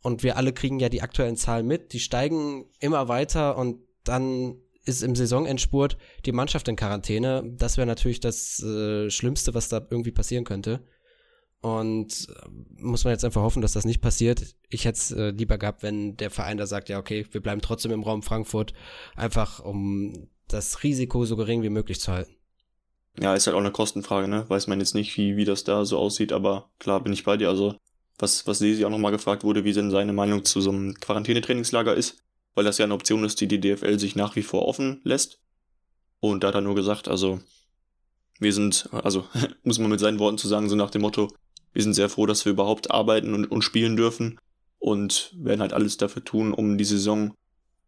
und 0.03 0.23
wir 0.23 0.37
alle 0.37 0.53
kriegen 0.53 0.81
ja 0.81 0.89
die 0.89 1.03
aktuellen 1.03 1.37
Zahlen 1.37 1.67
mit. 1.67 1.93
Die 1.93 2.01
steigen 2.01 2.67
immer 2.81 3.09
weiter 3.09 3.57
und 3.57 3.81
dann 4.05 4.57
ist 4.85 5.03
im 5.03 5.15
Saisonendspurt 5.15 5.97
die 6.27 6.33
Mannschaft 6.33 6.67
in 6.69 6.77
Quarantäne. 6.77 7.45
Das 7.57 7.77
wäre 7.77 7.87
natürlich 7.87 8.21
das 8.21 8.61
äh, 8.63 9.11
Schlimmste, 9.11 9.55
was 9.55 9.69
da 9.69 9.87
irgendwie 9.91 10.11
passieren 10.11 10.45
könnte. 10.45 10.85
Und 11.63 12.27
äh, 12.29 12.83
muss 12.83 13.05
man 13.05 13.13
jetzt 13.13 13.25
einfach 13.25 13.41
hoffen, 13.41 13.63
dass 13.63 13.73
das 13.73 13.85
nicht 13.85 14.01
passiert. 14.01 14.57
Ich 14.69 14.85
hätte 14.85 14.99
es 14.99 15.13
äh, 15.13 15.31
lieber 15.31 15.59
gehabt, 15.59 15.85
wenn 15.85 16.17
der 16.17 16.31
Verein 16.31 16.59
da 16.59 16.67
sagt, 16.67 16.89
ja, 16.89 16.99
okay, 16.99 17.25
wir 17.31 17.41
bleiben 17.41 17.61
trotzdem 17.61 17.93
im 17.93 18.03
Raum 18.03 18.23
Frankfurt, 18.23 18.75
einfach 19.15 19.61
um 19.61 20.29
das 20.49 20.83
Risiko 20.83 21.25
so 21.25 21.37
gering 21.37 21.63
wie 21.63 21.71
möglich 21.71 22.01
zu 22.01 22.13
halten. 22.13 22.35
Ja, 23.21 23.35
ist 23.35 23.47
halt 23.47 23.55
auch 23.55 23.61
eine 23.61 23.71
Kostenfrage, 23.71 24.27
ne? 24.27 24.45
Weiß 24.49 24.67
man 24.67 24.81
jetzt 24.81 24.95
nicht, 24.95 25.17
wie, 25.17 25.37
wie 25.37 25.45
das 25.45 25.63
da 25.63 25.85
so 25.85 25.99
aussieht, 25.99 26.33
aber 26.33 26.71
klar 26.81 27.01
bin 27.03 27.13
ich 27.13 27.25
bei 27.25 27.37
dir. 27.37 27.49
Also, 27.49 27.77
was, 28.19 28.47
was 28.47 28.61
Lesi 28.61 28.85
auch 28.85 28.91
nochmal 28.91 29.13
gefragt 29.13 29.45
wurde, 29.45 29.65
wie 29.65 29.73
denn 29.73 29.91
seine 29.91 30.13
Meinung 30.13 30.45
zu 30.45 30.61
so 30.61 30.71
einem 30.71 30.95
Quarantänetrainingslager 30.95 31.95
ist, 31.95 32.17
weil 32.55 32.65
das 32.65 32.79
ja 32.79 32.87
eine 32.87 32.95
Option 32.95 33.25
ist, 33.25 33.41
die 33.41 33.49
die 33.49 33.61
DFL 33.61 33.99
sich 33.99 34.17
nach 34.17 34.35
wie 34.35 34.43
vor 34.43 34.67
offen 34.67 35.01
lässt. 35.05 35.41
Und 36.21 36.43
da 36.43 36.49
hat 36.49 36.55
er 36.57 36.61
nur 36.61 36.75
gesagt, 36.75 37.07
also, 37.07 37.41
wir 38.41 38.53
sind, 38.53 38.89
also, 38.93 39.27
muss 39.63 39.79
man 39.79 39.91
mit 39.91 40.01
seinen 40.01 40.19
Worten 40.19 40.39
zu 40.39 40.49
sagen, 40.49 40.69
so 40.69 40.75
nach 40.77 40.91
dem 40.91 41.03
Motto, 41.03 41.29
wir 41.73 41.83
sind 41.83 41.95
sehr 41.95 42.09
froh, 42.09 42.27
dass 42.27 42.45
wir 42.45 42.53
überhaupt 42.53 42.91
arbeiten 42.91 43.35
und, 43.35 43.47
und 43.47 43.63
spielen 43.63 43.97
dürfen 43.97 44.39
und 44.79 45.33
werden 45.37 45.61
halt 45.61 45.73
alles 45.73 45.97
dafür 45.97 46.25
tun, 46.25 46.53
um 46.53 46.77
die 46.79 46.85
Saison 46.85 47.35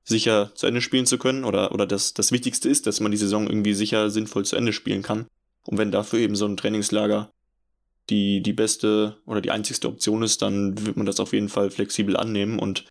sicher 0.04 0.52
zu 0.54 0.66
Ende 0.66 0.80
spielen 0.80 1.06
zu 1.06 1.18
können 1.18 1.44
oder, 1.44 1.72
oder 1.72 1.86
das, 1.86 2.14
das 2.14 2.30
Wichtigste 2.30 2.68
ist, 2.68 2.86
dass 2.86 3.00
man 3.00 3.10
die 3.10 3.18
Saison 3.18 3.46
irgendwie 3.46 3.74
sicher 3.74 4.10
sinnvoll 4.10 4.44
zu 4.44 4.56
Ende 4.56 4.72
spielen 4.72 5.02
kann. 5.02 5.26
Und 5.64 5.78
wenn 5.78 5.90
dafür 5.90 6.18
eben 6.18 6.36
so 6.36 6.46
ein 6.46 6.56
Trainingslager 6.56 7.32
die, 8.10 8.42
die 8.42 8.52
beste 8.52 9.16
oder 9.24 9.40
die 9.40 9.50
einzigste 9.50 9.88
Option 9.88 10.22
ist, 10.22 10.42
dann 10.42 10.86
wird 10.86 10.96
man 10.96 11.06
das 11.06 11.20
auf 11.20 11.32
jeden 11.32 11.48
Fall 11.48 11.70
flexibel 11.70 12.16
annehmen 12.16 12.58
und 12.58 12.84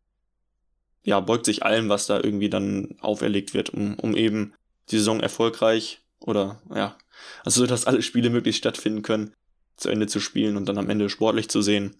ja, 1.03 1.19
beugt 1.19 1.45
sich 1.45 1.63
allem, 1.63 1.89
was 1.89 2.08
da 2.08 2.17
irgendwie 2.17 2.49
dann 2.49 2.95
auferlegt 3.01 3.53
wird, 3.53 3.69
um, 3.71 3.95
um 3.99 4.15
eben 4.15 4.53
die 4.89 4.97
Saison 4.97 5.19
erfolgreich 5.19 6.01
oder 6.19 6.62
ja, 6.73 6.97
also 7.43 7.62
so, 7.62 7.67
dass 7.67 7.86
alle 7.86 8.01
Spiele 8.01 8.29
möglichst 8.29 8.60
stattfinden 8.60 9.01
können, 9.01 9.34
zu 9.75 9.89
Ende 9.89 10.07
zu 10.07 10.19
spielen 10.19 10.57
und 10.57 10.67
dann 10.67 10.77
am 10.77 10.89
Ende 10.89 11.09
sportlich 11.09 11.49
zu 11.49 11.62
sehen, 11.62 11.95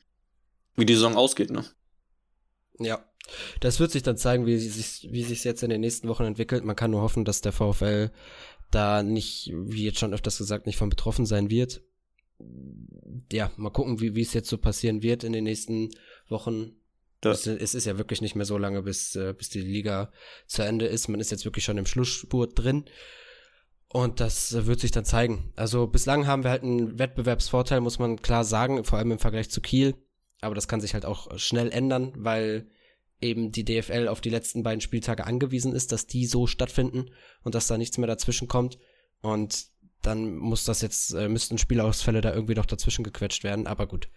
wie 0.76 0.86
die 0.86 0.94
Saison 0.94 1.16
ausgeht, 1.16 1.52
ne? 1.52 1.66
Ja, 2.80 3.06
Das 3.60 3.80
wird 3.80 3.92
sich 3.92 4.04
dann 4.04 4.18
zeigen, 4.18 4.46
wie 4.46 4.58
sich 4.58 5.08
wie 5.12 5.24
sich 5.24 5.44
jetzt 5.44 5.64
in 5.64 5.70
den 5.70 5.82
nächsten 5.82 6.08
Wochen 6.08 6.24
entwickelt. 6.24 6.64
Man 6.64 6.76
kann 6.76 6.92
nur 6.92 7.02
hoffen, 7.02 7.26
dass 7.26 7.42
der 7.42 7.52
VfL 7.52 8.12
da 8.72 9.04
nicht, 9.04 9.52
wie 9.54 9.86
jetzt 9.86 10.00
schon 10.00 10.14
öfters 10.14 10.38
gesagt, 10.38 10.66
nicht 10.66 10.78
von 10.78 10.90
betroffen 10.90 11.26
sein 11.26 11.50
wird. 11.50 11.82
Ja, 13.32 13.52
mal 13.56 13.70
gucken, 13.70 14.02
wie, 14.02 14.20
es 14.22 14.34
jetzt 14.34 14.50
so 14.50 14.58
passieren 14.58 15.04
wird 15.04 15.24
in 15.24 15.34
den 15.34 15.44
nächsten 15.44 15.90
Wochen. 16.28 16.76
Ja. 17.24 17.32
Es, 17.32 17.48
es, 17.48 17.76
ist 17.76 17.86
ja 17.86 17.98
wirklich 17.98 18.22
nicht 18.22 18.36
mehr 18.36 18.46
so 18.46 18.58
lange, 18.58 18.82
bis, 18.82 19.16
äh, 19.16 19.34
bis 19.38 19.50
die 19.50 19.62
Liga 19.62 20.12
zu 20.48 20.64
Ende 20.64 20.88
ist. 20.88 21.08
Man 21.08 21.22
ist 21.22 21.32
jetzt 21.32 21.46
wirklich 21.46 21.64
schon 21.64 21.78
im 21.78 21.86
Schlussspurt 21.86 22.60
drin. 22.60 22.86
Und 23.94 24.20
das 24.20 24.66
wird 24.66 24.80
sich 24.80 24.90
dann 24.90 25.06
zeigen. 25.06 25.54
Also 25.56 25.86
bislang 25.86 26.26
haben 26.26 26.44
wir 26.44 26.50
halt 26.50 26.64
einen 26.64 26.98
Wettbewerbsvorteil, 26.98 27.80
muss 27.80 28.00
man 28.00 28.20
klar 28.24 28.44
sagen, 28.44 28.84
vor 28.84 28.98
allem 28.98 29.12
im 29.12 29.20
Vergleich 29.20 29.52
zu 29.52 29.62
Kiel. 29.62 29.94
Aber 30.42 30.56
das 30.56 30.68
kann 30.68 30.82
sich 30.82 30.96
halt 30.96 31.06
auch 31.06 31.38
schnell 31.38 31.72
ändern, 31.72 32.12
weil 32.16 32.66
eben 33.22 33.52
die 33.52 33.64
DFL 33.64 34.08
auf 34.08 34.20
die 34.20 34.32
letzten 34.32 34.64
beiden 34.64 34.82
Spieltage 34.82 35.28
angewiesen 35.28 35.74
ist, 35.74 35.92
dass 35.92 36.08
die 36.08 36.26
so 36.26 36.48
stattfinden 36.48 37.12
und 37.44 37.54
dass 37.54 37.68
da 37.68 37.78
nichts 37.78 38.00
mehr 38.00 38.08
dazwischen 38.08 38.48
kommt. 38.48 38.80
Und 39.22 39.68
dann 40.02 40.38
muss 40.38 40.66
das 40.66 40.82
jetzt, 40.82 41.14
äh, 41.14 41.30
müssten 41.30 41.60
Spielausfälle 41.60 42.22
da 42.22 42.34
irgendwie 42.34 42.56
doch 42.56 42.66
dazwischen 42.66 43.04
gequetscht 43.04 43.44
werden. 43.44 43.68
Aber 43.68 43.86
gut. 43.86 44.10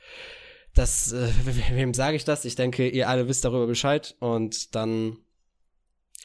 Das, 0.74 1.12
äh, 1.12 1.28
wem 1.72 1.92
sage 1.92 2.16
ich 2.16 2.24
das? 2.24 2.46
Ich 2.46 2.54
denke, 2.54 2.88
ihr 2.88 3.10
alle 3.10 3.28
wisst 3.28 3.44
darüber 3.44 3.66
Bescheid. 3.66 4.16
Und 4.20 4.74
dann 4.74 5.18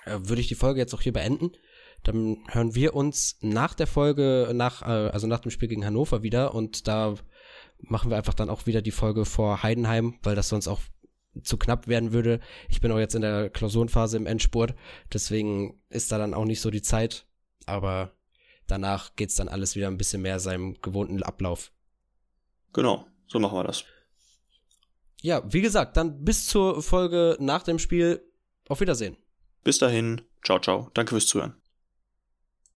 äh, 0.06 0.18
würde 0.20 0.42
ich 0.42 0.48
die 0.48 0.56
Folge 0.56 0.80
jetzt 0.80 0.94
auch 0.94 1.02
hier 1.02 1.12
beenden. 1.12 1.52
Dann 2.04 2.38
hören 2.48 2.76
wir 2.76 2.96
uns 2.96 3.38
nach 3.42 3.74
der 3.74 3.88
Folge, 3.88 4.52
nach, 4.54 4.82
äh, 4.82 5.10
also 5.10 5.28
nach 5.28 5.40
dem 5.40 5.52
Spiel 5.52 5.68
gegen 5.68 5.86
Hannover 5.86 6.24
wieder. 6.24 6.54
Und 6.56 6.88
da 6.88 7.16
machen 7.80 8.10
wir 8.10 8.18
einfach 8.18 8.34
dann 8.34 8.50
auch 8.50 8.66
wieder 8.66 8.82
die 8.82 8.92
Folge 8.92 9.26
vor 9.26 9.64
Heidenheim, 9.64 10.20
weil 10.24 10.36
das 10.36 10.50
sonst 10.50 10.68
auch 10.68 10.82
zu 11.44 11.58
knapp 11.58 11.88
werden 11.88 12.12
würde. 12.12 12.40
Ich 12.70 12.82
bin 12.82 12.92
auch 12.92 13.00
jetzt 13.00 13.16
in 13.16 13.22
der 13.22 13.50
Klausurenphase 13.50 14.18
im 14.18 14.26
Endspurt, 14.26 14.76
deswegen 15.14 15.82
ist 15.90 16.12
da 16.12 16.18
dann 16.18 16.34
auch 16.34 16.46
nicht 16.46 16.62
so 16.62 16.70
die 16.70 16.82
Zeit. 16.82 17.26
Aber 17.66 18.12
danach 18.68 19.16
geht's 19.16 19.36
dann 19.36 19.48
alles 19.48 19.76
wieder 19.76 19.88
ein 19.88 19.98
bisschen 19.98 20.22
mehr 20.22 20.40
seinem 20.40 20.80
gewohnten 20.82 21.24
Ablauf. 21.24 21.72
Genau, 22.74 23.06
so 23.28 23.40
machen 23.40 23.58
wir 23.58 23.64
das. 23.64 23.86
Ja, 25.22 25.42
wie 25.52 25.62
gesagt, 25.62 25.98
dann 25.98 26.24
bis 26.24 26.48
zur 26.48 26.82
Folge 26.82 27.38
nach 27.40 27.64
dem 27.64 27.80
Spiel. 27.80 28.26
Auf 28.68 28.80
Wiedersehen. 28.80 29.18
Bis 29.64 29.78
dahin. 29.78 30.22
Ciao, 30.44 30.60
ciao. 30.60 30.90
Danke 30.94 31.12
fürs 31.12 31.28
Zuhören. 31.28 31.61